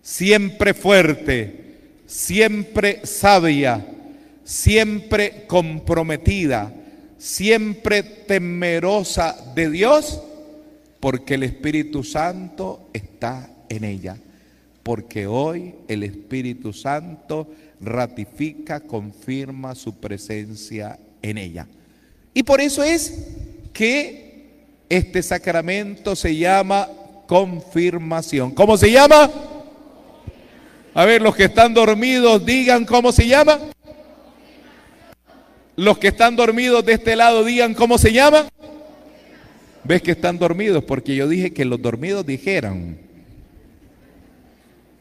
siempre 0.03 0.75
fuerte, 0.75 1.65
siempre 2.05 3.01
sabia, 3.05 3.87
siempre 4.45 5.45
comprometida, 5.47 6.75
siempre 7.17 8.03
temerosa 8.03 9.37
de 9.55 9.71
Dios, 9.71 10.21
porque 11.01 11.35
el 11.35 11.45
Espíritu 11.45 12.03
Santo 12.03 12.89
está 12.93 13.49
en 13.69 13.85
ella. 13.85 14.17
Porque 14.83 15.27
hoy 15.27 15.75
el 15.89 16.03
Espíritu 16.03 16.73
Santo 16.73 17.49
ratifica, 17.81 18.81
confirma 18.81 19.75
su 19.75 19.97
presencia 19.97 20.99
en 21.23 21.39
ella. 21.39 21.67
Y 22.33 22.43
por 22.43 22.61
eso 22.61 22.85
es 22.85 23.13
que 23.77 24.85
este 24.89 25.23
sacramento 25.23 26.17
se 26.17 26.35
llama 26.35 26.89
confirmación. 27.27 28.53
¿Cómo 28.53 28.79
se 28.79 28.91
llama? 28.91 29.31
A 30.95 31.05
ver, 31.05 31.21
los 31.21 31.37
que 31.37 31.45
están 31.45 31.75
dormidos, 31.75 32.47
digan 32.47 32.87
cómo 32.87 33.13
se 33.13 33.27
llama. 33.27 33.59
Los 35.77 35.99
que 35.99 36.09
están 36.09 36.37
dormidos 36.37 36.87
de 36.87 36.95
este 36.95 37.17
lado, 37.17 37.45
digan 37.45 37.75
cómo 37.75 37.99
se 37.99 38.13
llama. 38.13 38.49
¿Ves 39.85 40.01
que 40.01 40.13
están 40.13 40.39
dormidos? 40.39 40.83
Porque 40.83 41.15
yo 41.15 41.29
dije 41.29 41.53
que 41.53 41.67
los 41.67 41.83
dormidos 41.83 42.25
dijeran. 42.25 42.97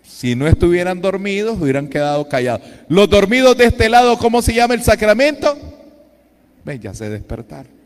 Si 0.03 0.35
no 0.35 0.47
estuvieran 0.47 0.99
dormidos, 0.99 1.57
hubieran 1.61 1.87
quedado 1.87 2.27
callados. 2.27 2.67
Los 2.89 3.09
dormidos 3.09 3.55
de 3.55 3.65
este 3.65 3.87
lado, 3.87 4.17
¿cómo 4.17 4.41
se 4.41 4.53
llama 4.53 4.73
el 4.73 4.83
sacramento? 4.83 5.57
Ven, 6.65 6.81
ya 6.81 6.93
se 6.93 7.09
despertaron 7.09 7.84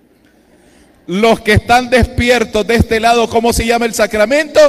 los 1.10 1.40
que 1.42 1.54
están 1.54 1.90
despiertos 1.90 2.68
de 2.68 2.76
este 2.76 3.00
lado, 3.00 3.28
¿cómo 3.28 3.52
se 3.52 3.66
llama 3.66 3.88
el 3.88 3.96
sacramento? 3.96 4.60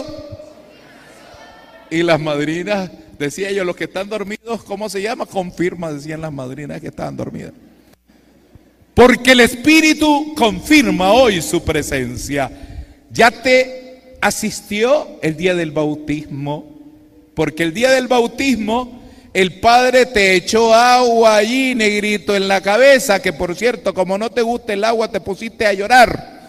Y 1.91 2.03
las 2.03 2.19
madrinas, 2.19 2.91
decía 3.19 3.53
yo, 3.53 3.63
los 3.63 3.77
que 3.77 3.85
están 3.85 4.09
dormidos, 4.09 4.65
¿cómo 4.65 4.89
se 4.89 5.03
llama? 5.03 5.27
Confirma, 5.27 5.93
decían 5.93 6.23
las 6.23 6.33
madrinas 6.33 6.81
que 6.81 6.87
estaban 6.87 7.15
dormidas. 7.15 7.53
Porque 8.95 9.33
el 9.33 9.41
Espíritu 9.41 10.35
confirma 10.35 11.13
hoy 11.13 11.43
su 11.43 11.63
presencia. 11.63 12.51
Ya 13.11 13.31
te 13.31 14.15
asistió 14.23 15.19
el 15.21 15.37
día 15.37 15.55
del 15.55 15.73
bautismo, 15.73 16.65
porque 17.35 17.65
el 17.65 17.75
día 17.75 17.91
del 17.91 18.09
bautismo 18.09 19.00
el 19.33 19.61
padre 19.61 20.07
te 20.07 20.35
echó 20.35 20.75
agua 20.75 21.37
allí, 21.37 21.75
negrito, 21.75 22.35
en 22.35 22.49
la 22.49 22.61
cabeza, 22.61 23.23
que 23.23 23.33
por 23.33 23.55
cierto, 23.55 23.95
como 23.95 24.19
no 24.19 24.31
te 24.31 24.43
gusta 24.43 24.73
el 24.73 24.83
agua, 24.83 25.11
te 25.11 25.21
pusiste 25.21 25.67
a 25.67 25.73
llorar. 25.73 26.41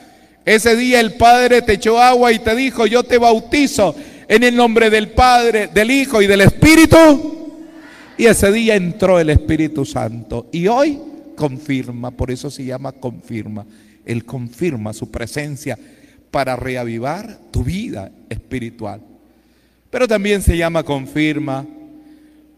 Ese 0.44 0.76
día 0.76 1.00
el 1.00 1.14
padre 1.14 1.62
te 1.62 1.74
echó 1.74 2.02
agua 2.02 2.32
y 2.32 2.40
te 2.40 2.56
dijo, 2.56 2.88
yo 2.88 3.04
te 3.04 3.20
bautizo 3.20 3.96
en 4.28 4.44
el 4.44 4.56
nombre 4.56 4.90
del 4.90 5.10
Padre, 5.10 5.68
del 5.68 5.92
Hijo 5.92 6.22
y 6.22 6.28
del 6.28 6.42
Espíritu. 6.42 7.60
Y 8.18 8.26
ese 8.26 8.52
día 8.52 8.76
entró 8.76 9.20
el 9.20 9.30
Espíritu 9.30 9.86
Santo. 9.86 10.48
Y 10.52 10.68
hoy 10.68 10.98
confirma, 11.36 12.12
por 12.12 12.32
eso 12.32 12.50
se 12.50 12.64
llama 12.64 12.94
confirma. 12.94 13.66
Él 14.06 14.26
confirma 14.26 14.94
su 14.94 15.12
presencia 15.12 15.78
para 16.32 16.56
reavivar 16.56 17.38
tu 17.52 17.64
vida 17.64 18.10
espiritual. 18.30 19.02
Pero 19.90 20.08
también 20.08 20.42
se 20.42 20.58
llama 20.58 20.84
confirma 20.84 21.68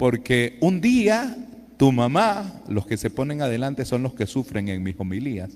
porque 0.03 0.57
un 0.59 0.81
día 0.81 1.33
tu 1.77 1.93
mamá, 1.93 2.61
los 2.67 2.85
que 2.85 2.97
se 2.97 3.09
ponen 3.09 3.41
adelante 3.41 3.85
son 3.85 4.03
los 4.03 4.13
que 4.13 4.27
sufren 4.27 4.67
en 4.67 4.83
mis 4.83 4.99
homilías. 4.99 5.51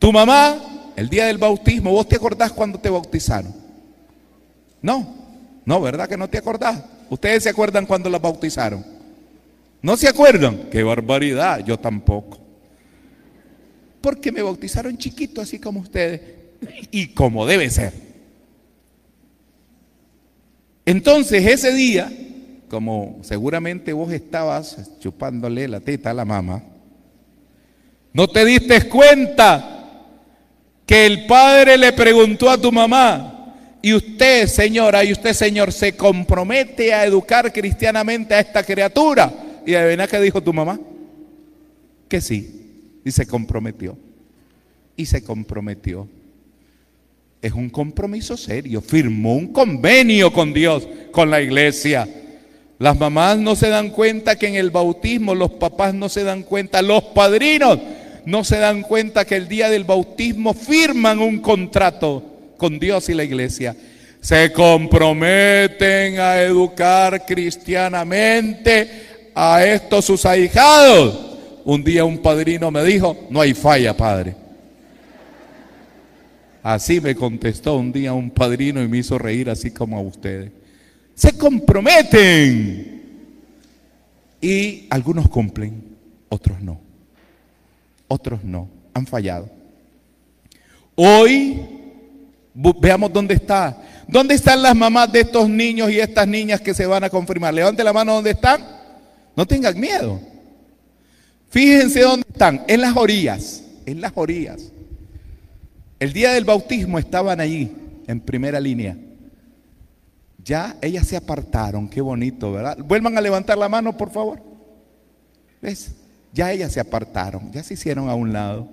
Tu 0.00 0.10
mamá, 0.10 0.90
el 0.96 1.08
día 1.08 1.26
del 1.26 1.38
bautismo, 1.38 1.92
¿vos 1.92 2.08
te 2.08 2.16
acordás 2.16 2.50
cuando 2.50 2.80
te 2.80 2.90
bautizaron? 2.90 3.54
No, 4.82 5.14
no, 5.64 5.80
¿verdad 5.80 6.08
que 6.08 6.16
no 6.16 6.28
te 6.28 6.38
acordás? 6.38 6.82
¿Ustedes 7.08 7.44
se 7.44 7.50
acuerdan 7.50 7.86
cuando 7.86 8.10
la 8.10 8.18
bautizaron? 8.18 8.84
¿No 9.80 9.96
se 9.96 10.08
acuerdan? 10.08 10.68
¡Qué 10.68 10.82
barbaridad! 10.82 11.64
Yo 11.64 11.78
tampoco. 11.78 12.40
Porque 14.00 14.32
me 14.32 14.42
bautizaron 14.42 14.98
chiquito, 14.98 15.40
así 15.40 15.60
como 15.60 15.78
ustedes. 15.78 16.20
Y 16.90 17.10
como 17.14 17.46
debe 17.46 17.70
ser. 17.70 17.92
Entonces, 20.84 21.46
ese 21.46 21.72
día, 21.72 22.12
como 22.72 23.18
seguramente 23.20 23.92
vos 23.92 24.10
estabas 24.10 24.98
chupándole 24.98 25.68
la 25.68 25.80
teta 25.80 26.10
a 26.10 26.14
la 26.14 26.24
mamá, 26.24 26.62
no 28.14 28.26
te 28.26 28.46
diste 28.46 28.88
cuenta 28.88 29.90
que 30.86 31.04
el 31.04 31.26
padre 31.26 31.76
le 31.76 31.92
preguntó 31.92 32.48
a 32.48 32.56
tu 32.56 32.72
mamá, 32.72 33.78
y 33.82 33.92
usted, 33.92 34.46
señora, 34.46 35.04
y 35.04 35.12
usted, 35.12 35.34
señor, 35.34 35.70
se 35.70 35.94
compromete 35.98 36.94
a 36.94 37.04
educar 37.04 37.52
cristianamente 37.52 38.32
a 38.32 38.40
esta 38.40 38.62
criatura. 38.62 39.30
Y 39.66 39.74
adivina 39.74 40.06
qué 40.06 40.18
dijo 40.18 40.42
tu 40.42 40.54
mamá? 40.54 40.80
Que 42.08 42.22
sí. 42.22 43.00
Y 43.04 43.10
se 43.10 43.26
comprometió. 43.26 43.98
Y 44.96 45.04
se 45.04 45.22
comprometió. 45.22 46.08
Es 47.42 47.52
un 47.52 47.68
compromiso 47.68 48.36
serio. 48.38 48.80
Firmó 48.80 49.34
un 49.34 49.48
convenio 49.48 50.32
con 50.32 50.54
Dios, 50.54 50.88
con 51.10 51.28
la 51.28 51.42
iglesia. 51.42 52.08
Las 52.82 52.98
mamás 52.98 53.38
no 53.38 53.54
se 53.54 53.68
dan 53.68 53.90
cuenta 53.90 54.34
que 54.34 54.48
en 54.48 54.56
el 54.56 54.72
bautismo, 54.72 55.36
los 55.36 55.52
papás 55.52 55.94
no 55.94 56.08
se 56.08 56.24
dan 56.24 56.42
cuenta, 56.42 56.82
los 56.82 57.00
padrinos 57.14 57.78
no 58.26 58.42
se 58.42 58.58
dan 58.58 58.82
cuenta 58.82 59.24
que 59.24 59.36
el 59.36 59.46
día 59.46 59.70
del 59.70 59.84
bautismo 59.84 60.52
firman 60.52 61.20
un 61.20 61.38
contrato 61.38 62.24
con 62.56 62.80
Dios 62.80 63.08
y 63.08 63.14
la 63.14 63.22
iglesia. 63.22 63.76
Se 64.20 64.50
comprometen 64.50 66.18
a 66.18 66.42
educar 66.42 67.24
cristianamente 67.24 69.30
a 69.32 69.64
estos 69.64 70.04
sus 70.04 70.26
ahijados. 70.26 71.36
Un 71.64 71.84
día 71.84 72.04
un 72.04 72.18
padrino 72.18 72.72
me 72.72 72.82
dijo, 72.82 73.16
no 73.30 73.40
hay 73.40 73.54
falla, 73.54 73.96
padre. 73.96 74.34
Así 76.64 77.00
me 77.00 77.14
contestó 77.14 77.76
un 77.76 77.92
día 77.92 78.12
un 78.12 78.30
padrino 78.30 78.82
y 78.82 78.88
me 78.88 78.98
hizo 78.98 79.18
reír 79.18 79.50
así 79.50 79.70
como 79.70 79.96
a 79.96 80.00
ustedes. 80.00 80.61
Se 81.14 81.36
comprometen. 81.36 82.92
Y 84.40 84.86
algunos 84.90 85.28
cumplen, 85.28 85.96
otros 86.28 86.60
no. 86.60 86.80
Otros 88.08 88.42
no. 88.42 88.68
Han 88.94 89.06
fallado. 89.06 89.48
Hoy 90.94 91.60
veamos 92.54 93.12
dónde 93.12 93.34
está. 93.34 93.80
¿Dónde 94.08 94.34
están 94.34 94.60
las 94.60 94.76
mamás 94.76 95.10
de 95.12 95.20
estos 95.20 95.48
niños 95.48 95.90
y 95.90 96.00
estas 96.00 96.26
niñas 96.26 96.60
que 96.60 96.74
se 96.74 96.86
van 96.86 97.04
a 97.04 97.10
confirmar? 97.10 97.54
Levante 97.54 97.84
la 97.84 97.92
mano 97.92 98.14
donde 98.14 98.32
están. 98.32 98.60
No 99.34 99.46
tengan 99.46 99.78
miedo. 99.78 100.20
Fíjense 101.48 102.00
dónde 102.00 102.26
están. 102.30 102.64
En 102.68 102.80
las 102.80 102.96
orillas. 102.96 103.62
En 103.86 104.00
las 104.00 104.12
orillas. 104.14 104.72
El 105.98 106.12
día 106.12 106.32
del 106.32 106.44
bautismo 106.44 106.98
estaban 106.98 107.40
allí, 107.40 107.70
en 108.08 108.20
primera 108.20 108.58
línea. 108.58 108.96
Ya 110.44 110.76
ellas 110.82 111.06
se 111.06 111.16
apartaron, 111.16 111.88
qué 111.88 112.00
bonito, 112.00 112.52
¿verdad? 112.52 112.78
Vuelvan 112.78 113.16
a 113.16 113.20
levantar 113.20 113.56
la 113.56 113.68
mano, 113.68 113.96
por 113.96 114.10
favor. 114.10 114.40
¿Ves? 115.60 115.92
Ya 116.32 116.50
ellas 116.50 116.72
se 116.72 116.80
apartaron, 116.80 117.52
ya 117.52 117.62
se 117.62 117.74
hicieron 117.74 118.08
a 118.08 118.14
un 118.14 118.32
lado 118.32 118.68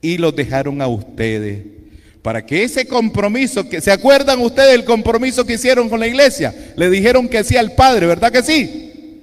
y 0.00 0.18
los 0.18 0.36
dejaron 0.36 0.82
a 0.82 0.88
ustedes. 0.88 1.64
Para 2.20 2.44
que 2.44 2.64
ese 2.64 2.86
compromiso, 2.86 3.68
que 3.68 3.80
se 3.80 3.92
acuerdan 3.92 4.40
ustedes 4.40 4.72
del 4.72 4.84
compromiso 4.84 5.44
que 5.46 5.54
hicieron 5.54 5.88
con 5.88 6.00
la 6.00 6.06
iglesia, 6.06 6.54
le 6.76 6.90
dijeron 6.90 7.28
que 7.28 7.44
sí 7.44 7.56
al 7.56 7.72
Padre, 7.72 8.06
¿verdad 8.06 8.32
que 8.32 8.42
sí? 8.42 9.20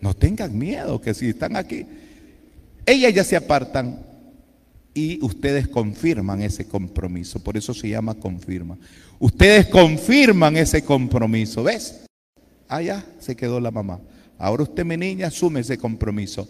No 0.00 0.14
tengan 0.14 0.58
miedo, 0.58 1.00
que 1.00 1.14
si 1.14 1.28
están 1.28 1.56
aquí. 1.56 1.86
Ellas 2.84 3.14
ya 3.14 3.24
se 3.24 3.36
apartan, 3.36 4.01
y 4.94 5.24
ustedes 5.24 5.68
confirman 5.68 6.42
ese 6.42 6.66
compromiso. 6.66 7.42
Por 7.42 7.56
eso 7.56 7.72
se 7.72 7.88
llama 7.88 8.14
confirma. 8.14 8.76
Ustedes 9.18 9.66
confirman 9.68 10.56
ese 10.56 10.84
compromiso. 10.84 11.62
¿Ves? 11.62 12.04
Allá 12.68 13.04
se 13.18 13.36
quedó 13.36 13.60
la 13.60 13.70
mamá. 13.70 14.00
Ahora 14.38 14.64
usted, 14.64 14.84
mi 14.84 14.96
niña, 14.96 15.28
asume 15.28 15.60
ese 15.60 15.78
compromiso. 15.78 16.48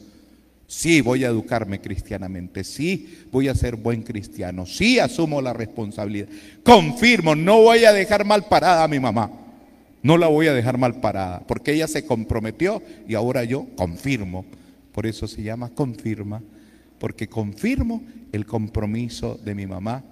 Sí, 0.67 1.03
voy 1.03 1.25
a 1.25 1.29
educarme 1.29 1.81
cristianamente. 1.81 2.65
Sí, 2.65 3.27
voy 3.31 3.49
a 3.49 3.55
ser 3.55 3.77
buen 3.77 4.03
cristiano. 4.03 4.65
Sí, 4.65 4.99
asumo 4.99 5.43
la 5.43 5.53
responsabilidad. 5.53 6.29
Confirmo, 6.65 7.35
no 7.35 7.61
voy 7.61 7.85
a 7.85 7.93
dejar 7.93 8.25
mal 8.25 8.47
parada 8.49 8.85
a 8.85 8.89
mi 8.89 8.99
mamá. 8.99 9.31
No 10.03 10.17
la 10.17 10.27
voy 10.27 10.49
a 10.49 10.55
dejar 10.55 10.79
mal 10.79 11.01
parada, 11.01 11.45
porque 11.47 11.75
ella 11.75 11.87
se 11.87 12.05
comprometió 12.05 12.83
y 13.07 13.15
ahora 13.15 13.45
yo 13.45 13.67
confirmo. 13.77 14.45
Por 14.93 15.07
eso 15.07 15.29
se 15.29 15.43
llama 15.43 15.69
confirma 15.69 16.43
porque 17.03 17.29
confirmo 17.29 18.01
el 18.31 18.47
compromiso 18.47 19.35
de 19.45 19.57
mi 19.57 19.67
mamá, 19.67 20.05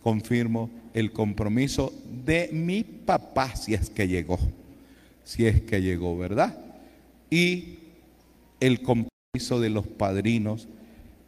confirmo 0.00 0.70
el 0.94 1.10
compromiso 1.10 1.92
de 2.24 2.50
mi 2.52 2.84
papá, 2.84 3.56
si 3.56 3.74
es 3.74 3.90
que 3.90 4.06
llegó, 4.06 4.38
si 5.24 5.44
es 5.44 5.62
que 5.62 5.82
llegó, 5.82 6.16
¿verdad? 6.16 6.56
Y 7.30 7.78
el 8.60 8.80
compromiso 8.80 9.58
de 9.58 9.70
los 9.70 9.88
padrinos, 9.88 10.68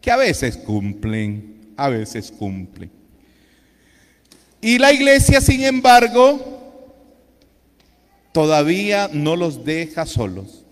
que 0.00 0.12
a 0.12 0.16
veces 0.16 0.56
cumplen, 0.56 1.72
a 1.76 1.88
veces 1.88 2.30
cumplen. 2.30 2.88
Y 4.60 4.78
la 4.78 4.92
iglesia, 4.92 5.40
sin 5.40 5.64
embargo, 5.64 6.94
todavía 8.30 9.10
no 9.12 9.34
los 9.34 9.64
deja 9.64 10.06
solos. 10.06 10.64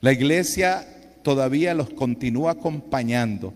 La 0.00 0.10
iglesia 0.10 0.88
todavía 1.24 1.74
los 1.74 1.90
continúa 1.90 2.52
acompañando. 2.52 3.52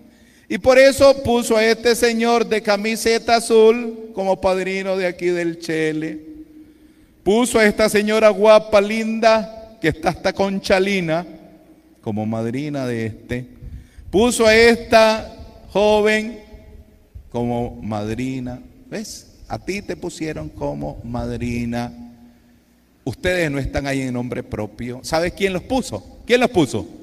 Y 0.49 0.59
por 0.59 0.79
eso 0.79 1.23
puso 1.23 1.57
a 1.57 1.65
este 1.65 1.95
señor 1.95 2.49
de 2.49 2.63
camiseta 2.63 3.37
azul 3.37 4.11
como 4.15 4.41
padrino 4.41 4.97
de 4.97 5.07
aquí 5.07 5.27
del 5.27 5.61
Chele. 5.61 6.21
Puso 7.23 7.59
a 7.59 7.67
esta 7.67 7.89
señora 7.91 8.31
guapa, 8.31 8.81
linda, 8.81 9.77
que 9.81 9.89
está 9.89 10.09
hasta 10.09 10.33
con 10.33 10.61
Chalina, 10.61 11.27
como 12.01 12.25
madrina 12.25 12.87
de 12.87 13.07
este. 13.07 13.47
Puso 14.11 14.47
a 14.47 14.57
esta 14.57 15.37
joven 15.71 16.41
como 17.31 17.79
madrina. 17.83 18.61
¿Ves? 18.91 19.27
A 19.49 19.59
ti 19.59 19.83
te 19.83 19.97
pusieron 19.97 20.49
como 20.49 20.99
madrina. 21.05 21.93
Ustedes 23.05 23.51
no 23.51 23.59
están 23.59 23.87
ahí 23.87 24.01
en 24.01 24.15
nombre 24.15 24.43
propio. 24.43 25.01
¿Sabes 25.03 25.35
quién 25.35 25.53
los 25.53 25.63
puso? 25.63 26.21
¿Quién 26.27 26.41
los 26.41 26.51
puso? 26.51 26.98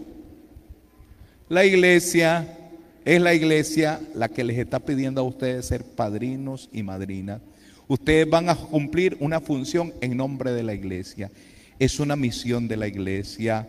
La 1.47 1.63
iglesia 1.63 2.57
es 3.05 3.21
la 3.21 3.35
iglesia 3.35 4.01
la 4.15 4.29
que 4.29 4.43
les 4.43 4.57
está 4.57 4.79
pidiendo 4.79 5.21
a 5.21 5.23
ustedes 5.23 5.67
ser 5.67 5.83
padrinos 5.83 6.69
y 6.73 6.81
madrinas. 6.81 7.39
Ustedes 7.87 8.27
van 8.27 8.49
a 8.49 8.55
cumplir 8.55 9.15
una 9.19 9.39
función 9.39 9.93
en 10.01 10.17
nombre 10.17 10.53
de 10.53 10.63
la 10.63 10.73
iglesia. 10.73 11.29
Es 11.77 11.99
una 11.99 12.15
misión 12.15 12.67
de 12.67 12.77
la 12.77 12.87
iglesia. 12.87 13.67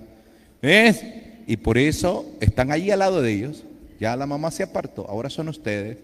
¿Ves? 0.62 1.04
Y 1.46 1.58
por 1.58 1.76
eso 1.76 2.24
están 2.40 2.72
ahí 2.72 2.90
al 2.90 3.00
lado 3.00 3.20
de 3.20 3.34
ellos. 3.34 3.64
Ya 4.00 4.16
la 4.16 4.24
mamá 4.24 4.50
se 4.50 4.62
apartó. 4.62 5.06
Ahora 5.06 5.28
son 5.28 5.50
ustedes, 5.50 5.98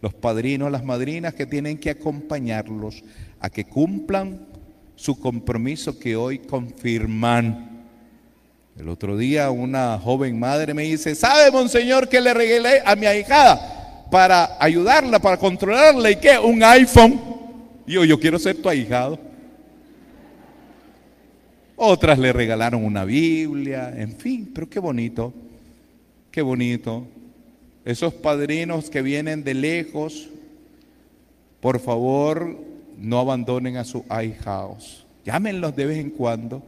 los 0.00 0.14
padrinos, 0.14 0.70
las 0.70 0.84
madrinas 0.84 1.34
que 1.34 1.44
tienen 1.44 1.76
que 1.76 1.90
acompañarlos 1.90 3.02
a 3.40 3.50
que 3.50 3.64
cumplan 3.64 4.46
su 4.94 5.18
compromiso 5.18 5.98
que 5.98 6.14
hoy 6.14 6.38
confirman. 6.38 7.75
El 8.78 8.90
otro 8.90 9.16
día 9.16 9.50
una 9.50 9.98
joven 9.98 10.38
madre 10.38 10.74
me 10.74 10.82
dice, 10.82 11.14
¿sabe, 11.14 11.50
monseñor, 11.50 12.08
que 12.08 12.20
le 12.20 12.34
regalé 12.34 12.82
a 12.84 12.94
mi 12.94 13.06
ahijada 13.06 14.06
para 14.10 14.56
ayudarla, 14.60 15.18
para 15.18 15.38
controlarla? 15.38 16.10
¿Y 16.10 16.16
qué? 16.16 16.38
Un 16.38 16.62
iPhone. 16.62 17.18
Yo, 17.86 18.04
yo 18.04 18.20
quiero 18.20 18.38
ser 18.38 18.56
tu 18.56 18.68
ahijado. 18.68 19.18
Otras 21.74 22.18
le 22.18 22.32
regalaron 22.32 22.84
una 22.84 23.04
Biblia, 23.04 23.92
en 23.96 24.14
fin, 24.16 24.50
pero 24.54 24.68
qué 24.68 24.78
bonito, 24.78 25.32
qué 26.30 26.42
bonito. 26.42 27.06
Esos 27.84 28.12
padrinos 28.12 28.90
que 28.90 29.00
vienen 29.00 29.42
de 29.42 29.54
lejos, 29.54 30.28
por 31.60 31.80
favor, 31.80 32.58
no 32.98 33.20
abandonen 33.20 33.78
a 33.78 33.84
sus 33.84 34.02
ahijados. 34.08 35.06
Llámenlos 35.24 35.74
de 35.76 35.86
vez 35.86 35.98
en 35.98 36.10
cuando 36.10 36.62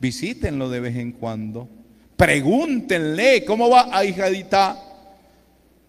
Visítenlo 0.00 0.68
de 0.68 0.80
vez 0.80 0.96
en 0.96 1.12
cuando. 1.12 1.68
Pregúntenle 2.16 3.44
cómo 3.44 3.68
va 3.68 3.88
ahijadita. 3.96 4.82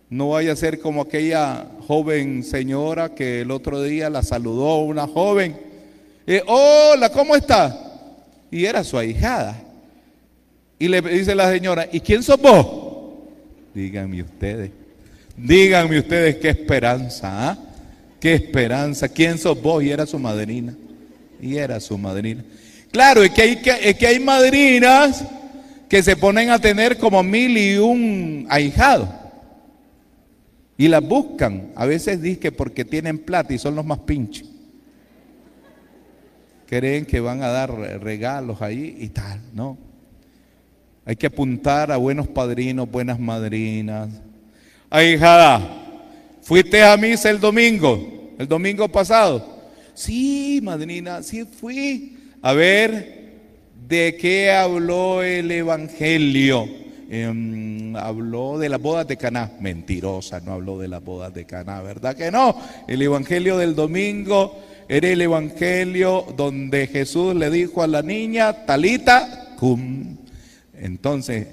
No 0.10 0.30
vaya 0.30 0.53
a 0.53 0.55
ser 0.55 0.80
como 0.80 1.01
aquella 1.01 1.68
joven 1.86 2.43
señora 2.43 3.14
que 3.14 3.41
el 3.41 3.51
otro 3.51 3.82
día 3.82 4.10
la 4.10 4.24
saludó 4.24 4.80
una 4.80 5.08
joven. 5.08 5.58
Hola, 6.47 7.10
¿cómo 7.12 7.36
está? 7.36 7.78
Y 8.49 8.66
era 8.66 8.84
su 8.84 8.97
ahijada. 8.97 9.62
Y 10.80 10.88
le 10.88 11.01
dice 11.01 11.36
la 11.36 11.51
señora, 11.51 11.88
¿y 11.91 11.99
quién 11.99 12.24
sos 12.24 12.39
vos? 12.39 12.68
Díganme 13.74 14.22
ustedes. 14.22 14.72
Díganme 15.36 15.99
ustedes 15.99 16.38
qué 16.38 16.49
esperanza, 16.49 17.49
¿ah? 17.49 17.58
Qué 18.20 18.34
esperanza. 18.34 19.08
¿Quién 19.08 19.38
sos 19.38 19.62
vos? 19.62 19.84
Y 19.84 19.91
era 19.91 20.05
su 20.05 20.18
madrina. 20.18 20.76
Y 21.41 21.58
era 21.58 21.80
su 21.80 21.97
madrina. 21.97 22.43
Claro, 22.92 23.24
es 23.24 23.32
que, 23.32 23.42
hay, 23.42 23.56
que 23.96 24.08
hay 24.08 24.20
madrinas 24.20 25.24
que 25.90 26.04
se 26.04 26.16
ponen 26.16 26.50
a 26.50 26.60
tener 26.60 26.98
como 26.98 27.24
mil 27.24 27.58
y 27.58 27.78
un 27.78 28.48
ahijado. 28.50 29.08
Y 30.78 30.88
las 30.88 31.02
buscan. 31.02 31.72
A 31.76 31.86
veces 31.86 32.22
dicen 32.22 32.54
porque 32.56 32.86
tienen 32.86 33.18
plata 33.18 33.54
y 33.54 33.58
son 33.58 33.76
los 33.76 33.86
más 33.86 34.00
pinches. 34.00 34.48
Creen 36.68 37.06
que 37.06 37.20
van 37.20 37.42
a 37.42 37.48
dar 37.48 37.72
regalos 37.72 38.62
ahí 38.62 38.98
y 39.00 39.10
tal, 39.10 39.42
¿no? 39.54 39.78
Hay 41.06 41.16
que 41.16 41.28
apuntar 41.28 41.92
a 41.92 41.98
buenos 41.98 42.28
padrinos, 42.28 42.92
buenas 42.92 43.18
madrinas. 43.18 44.10
Ahijada, 44.90 45.62
¿fuiste 46.42 46.84
a 46.84 46.98
misa 46.98 47.30
el 47.30 47.40
domingo? 47.40 48.36
¿El 48.38 48.48
domingo 48.48 48.90
pasado? 48.90 49.62
Sí, 49.94 50.60
madrina, 50.62 51.24
sí 51.24 51.46
fui. 51.46 52.16
A 52.42 52.54
ver, 52.54 53.32
¿de 53.88 54.16
qué 54.16 54.52
habló 54.52 55.24
el 55.24 55.50
Evangelio? 55.50 56.68
Em, 57.10 57.96
habló 57.96 58.60
de 58.60 58.70
las 58.70 58.80
bodas 58.80 59.08
de 59.08 59.18
Caná. 59.18 59.54
Mentirosa, 59.60 60.40
no 60.42 60.54
habló 60.54 60.78
de 60.78 60.88
las 60.88 61.04
bodas 61.04 61.34
de 61.34 61.46
Caná, 61.46 61.82
¿verdad 61.82 62.16
que 62.16 62.30
no? 62.30 62.56
El 62.88 63.02
Evangelio 63.02 63.58
del 63.58 63.76
domingo 63.76 64.60
era 64.88 65.10
el 65.10 65.22
Evangelio 65.22 66.28
donde 66.38 66.86
Jesús 66.88 67.34
le 67.34 67.50
dijo 67.50 67.82
a 67.82 67.88
la 67.88 68.04
niña, 68.04 68.66
Talita, 68.66 69.56
cum. 69.58 70.18
Entonces, 70.76 71.48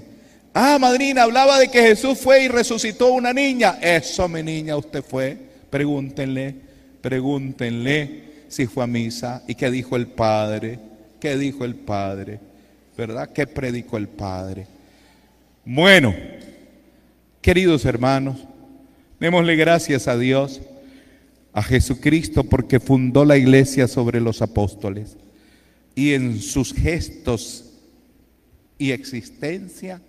ah, 0.53 0.77
madrina, 0.79 1.23
hablaba 1.23 1.57
de 1.57 1.69
que 1.69 1.81
Jesús 1.81 2.19
fue 2.19 2.43
y 2.43 2.47
resucitó 2.47 3.11
una 3.11 3.33
niña. 3.33 3.79
Eso, 3.81 4.29
mi 4.29 4.43
niña, 4.43 4.77
usted 4.77 5.03
fue. 5.03 5.35
Pregúntenle, 5.71 6.53
pregúntenle 7.01 8.24
si 8.47 8.67
fue 8.67 8.83
a 8.83 8.87
misa 8.87 9.43
y 9.47 9.55
qué 9.55 9.71
dijo 9.71 9.95
el 9.95 10.07
Padre, 10.07 10.79
qué 11.19 11.37
dijo 11.37 11.65
el 11.65 11.75
Padre, 11.75 12.39
¿verdad? 12.97 13.31
¿Qué 13.31 13.47
predicó 13.47 13.97
el 13.97 14.07
Padre? 14.07 14.67
Bueno, 15.65 16.13
queridos 17.41 17.85
hermanos, 17.85 18.37
démosle 19.19 19.55
gracias 19.55 20.07
a 20.07 20.17
Dios 20.17 20.61
a 21.53 21.63
Jesucristo 21.63 22.43
porque 22.43 22.79
fundó 22.79 23.25
la 23.25 23.37
iglesia 23.37 23.87
sobre 23.87 24.19
los 24.19 24.41
apóstoles 24.41 25.17
y 25.95 26.13
en 26.13 26.41
sus 26.41 26.73
gestos 26.73 27.71
y 28.77 28.91
existencia 28.91 30.01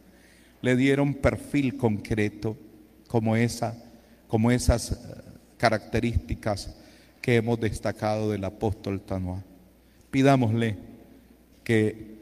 le 0.60 0.76
dieron 0.76 1.14
perfil 1.14 1.76
concreto 1.76 2.56
como, 3.06 3.36
esa, 3.36 3.76
como 4.26 4.50
esas 4.50 4.92
eh, 4.92 4.96
características 5.56 6.74
que 7.26 7.34
hemos 7.34 7.58
destacado 7.58 8.30
del 8.30 8.44
apóstol 8.44 9.00
Tanoa. 9.00 9.42
Pidámosle 10.12 10.76
que 11.64 12.18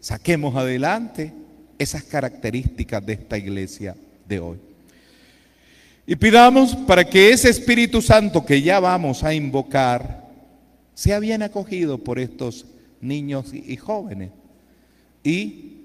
saquemos 0.00 0.56
adelante 0.56 1.32
esas 1.78 2.02
características 2.02 3.06
de 3.06 3.12
esta 3.12 3.38
iglesia 3.38 3.94
de 4.26 4.40
hoy. 4.40 4.58
Y 6.04 6.16
pidamos 6.16 6.74
para 6.74 7.04
que 7.04 7.30
ese 7.30 7.48
Espíritu 7.48 8.02
Santo 8.02 8.44
que 8.44 8.60
ya 8.60 8.80
vamos 8.80 9.22
a 9.22 9.32
invocar 9.32 10.28
sea 10.94 11.20
bien 11.20 11.42
acogido 11.42 11.98
por 11.98 12.18
estos 12.18 12.66
niños 13.00 13.54
y 13.54 13.76
jóvenes 13.76 14.32
y 15.22 15.76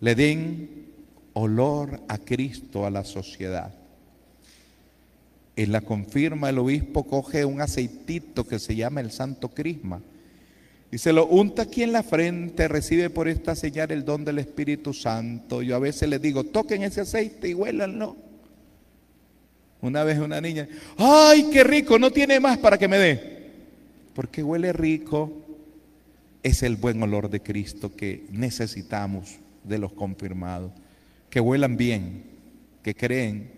le 0.00 0.14
den 0.14 0.86
olor 1.34 2.00
a 2.08 2.16
Cristo 2.16 2.86
a 2.86 2.90
la 2.90 3.04
sociedad. 3.04 3.74
En 5.56 5.72
la 5.72 5.80
confirma 5.80 6.50
el 6.50 6.58
obispo 6.58 7.04
coge 7.04 7.44
un 7.44 7.60
aceitito 7.60 8.46
que 8.46 8.58
se 8.58 8.74
llama 8.74 9.00
el 9.00 9.10
Santo 9.10 9.50
Crisma 9.50 10.00
y 10.94 10.98
se 10.98 11.12
lo 11.12 11.26
unta 11.26 11.62
aquí 11.62 11.82
en 11.82 11.90
la 11.90 12.04
frente, 12.04 12.68
recibe 12.68 13.10
por 13.10 13.26
esta 13.26 13.56
señal 13.56 13.90
el 13.90 14.04
don 14.04 14.24
del 14.24 14.38
Espíritu 14.38 14.94
Santo. 14.94 15.60
Yo 15.60 15.74
a 15.74 15.80
veces 15.80 16.08
les 16.08 16.22
digo, 16.22 16.44
toquen 16.44 16.84
ese 16.84 17.00
aceite 17.00 17.48
y 17.48 17.54
huélanlo. 17.54 18.16
Una 19.80 20.04
vez 20.04 20.20
una 20.20 20.40
niña, 20.40 20.68
ay, 20.96 21.48
qué 21.52 21.64
rico, 21.64 21.98
no 21.98 22.12
tiene 22.12 22.38
más 22.38 22.58
para 22.58 22.78
que 22.78 22.86
me 22.86 22.98
dé. 22.98 23.50
Porque 24.14 24.44
huele 24.44 24.72
rico, 24.72 25.32
es 26.44 26.62
el 26.62 26.76
buen 26.76 27.02
olor 27.02 27.28
de 27.28 27.40
Cristo 27.40 27.96
que 27.96 28.26
necesitamos 28.30 29.40
de 29.64 29.78
los 29.78 29.92
confirmados. 29.94 30.70
Que 31.28 31.40
huelan 31.40 31.76
bien, 31.76 32.22
que 32.84 32.94
creen 32.94 33.50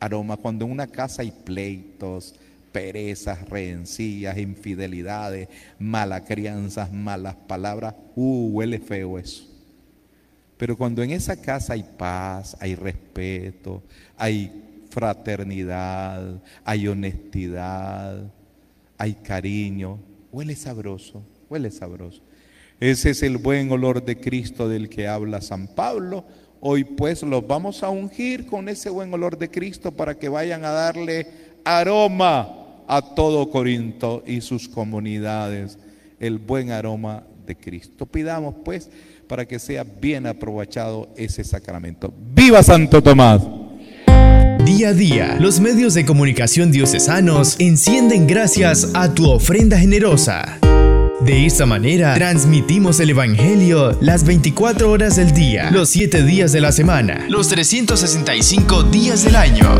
aroma. 0.00 0.36
Cuando 0.36 0.64
en 0.64 0.72
una 0.72 0.86
casa 0.86 1.22
hay 1.22 1.30
pleitos, 1.30 2.34
perezas, 2.72 3.48
rencillas, 3.48 4.38
infidelidades, 4.38 5.48
malas 5.78 6.22
crianzas, 6.22 6.92
malas 6.92 7.34
palabras, 7.34 7.94
uh, 8.14 8.48
huele 8.52 8.78
feo 8.78 9.18
eso. 9.18 9.44
Pero 10.56 10.76
cuando 10.76 11.02
en 11.02 11.12
esa 11.12 11.40
casa 11.40 11.74
hay 11.74 11.84
paz, 11.84 12.56
hay 12.60 12.74
respeto, 12.74 13.82
hay 14.16 14.52
fraternidad, 14.90 16.42
hay 16.64 16.88
honestidad, 16.88 18.30
hay 18.96 19.14
cariño. 19.14 19.98
Huele 20.32 20.56
sabroso, 20.56 21.22
huele 21.48 21.70
sabroso. 21.70 22.20
Ese 22.80 23.10
es 23.10 23.22
el 23.22 23.38
buen 23.38 23.70
olor 23.72 24.04
de 24.04 24.20
Cristo 24.20 24.68
del 24.68 24.88
que 24.88 25.08
habla 25.08 25.40
San 25.40 25.68
Pablo. 25.68 26.24
Hoy 26.60 26.84
pues 26.84 27.22
los 27.22 27.46
vamos 27.46 27.82
a 27.82 27.90
ungir 27.90 28.46
con 28.46 28.68
ese 28.68 28.90
buen 28.90 29.12
olor 29.14 29.38
de 29.38 29.50
Cristo 29.50 29.92
para 29.92 30.18
que 30.18 30.28
vayan 30.28 30.64
a 30.64 30.70
darle 30.70 31.26
aroma 31.64 32.54
a 32.88 33.02
todo 33.14 33.48
Corinto 33.50 34.24
y 34.26 34.40
sus 34.40 34.68
comunidades, 34.68 35.78
el 36.18 36.38
buen 36.38 36.72
aroma 36.72 37.24
de 37.46 37.56
Cristo. 37.56 38.06
Pidamos 38.06 38.56
pues 38.64 38.90
para 39.28 39.46
que 39.46 39.58
sea 39.58 39.84
bien 39.84 40.26
aprovechado 40.26 41.08
ese 41.16 41.44
sacramento. 41.44 42.12
¡Viva 42.34 42.62
Santo 42.62 43.02
Tomás! 43.02 43.42
Día 44.64 44.88
a 44.88 44.92
día, 44.92 45.36
los 45.38 45.60
medios 45.60 45.94
de 45.94 46.04
comunicación 46.04 46.72
diocesanos 46.72 47.56
encienden 47.60 48.26
gracias 48.26 48.90
a 48.94 49.14
tu 49.14 49.30
ofrenda 49.30 49.78
generosa. 49.78 50.58
De 51.20 51.46
esta 51.46 51.66
manera, 51.66 52.14
transmitimos 52.14 53.00
el 53.00 53.10
Evangelio 53.10 53.98
las 54.00 54.24
24 54.24 54.88
horas 54.88 55.16
del 55.16 55.32
día, 55.32 55.68
los 55.72 55.88
7 55.88 56.22
días 56.22 56.52
de 56.52 56.60
la 56.60 56.70
semana, 56.70 57.26
los 57.28 57.48
365 57.48 58.84
días 58.84 59.24
del 59.24 59.34
año. 59.34 59.74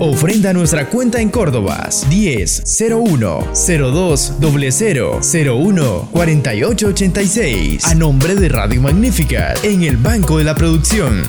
Ofrenda 0.00 0.52
nuestra 0.52 0.88
cuenta 0.88 1.20
en 1.20 1.28
Córdoba 1.28 1.88
10 2.10 2.64
01 2.90 3.48
02 3.54 4.32
00 4.72 5.20
01 5.22 6.08
48 6.10 6.86
86 6.88 7.84
a 7.84 7.94
nombre 7.94 8.34
de 8.34 8.48
Radio 8.48 8.82
Magnífica 8.82 9.54
en 9.62 9.84
el 9.84 9.96
Banco 9.96 10.38
de 10.38 10.44
la 10.44 10.56
Producción. 10.56 11.22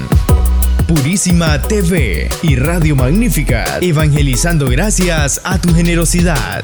Purísima 0.88 1.62
TV 1.62 2.28
y 2.42 2.56
Radio 2.56 2.96
Magnífica, 2.96 3.78
evangelizando 3.82 4.68
gracias 4.68 5.40
a 5.44 5.60
tu 5.60 5.74
generosidad. 5.76 6.64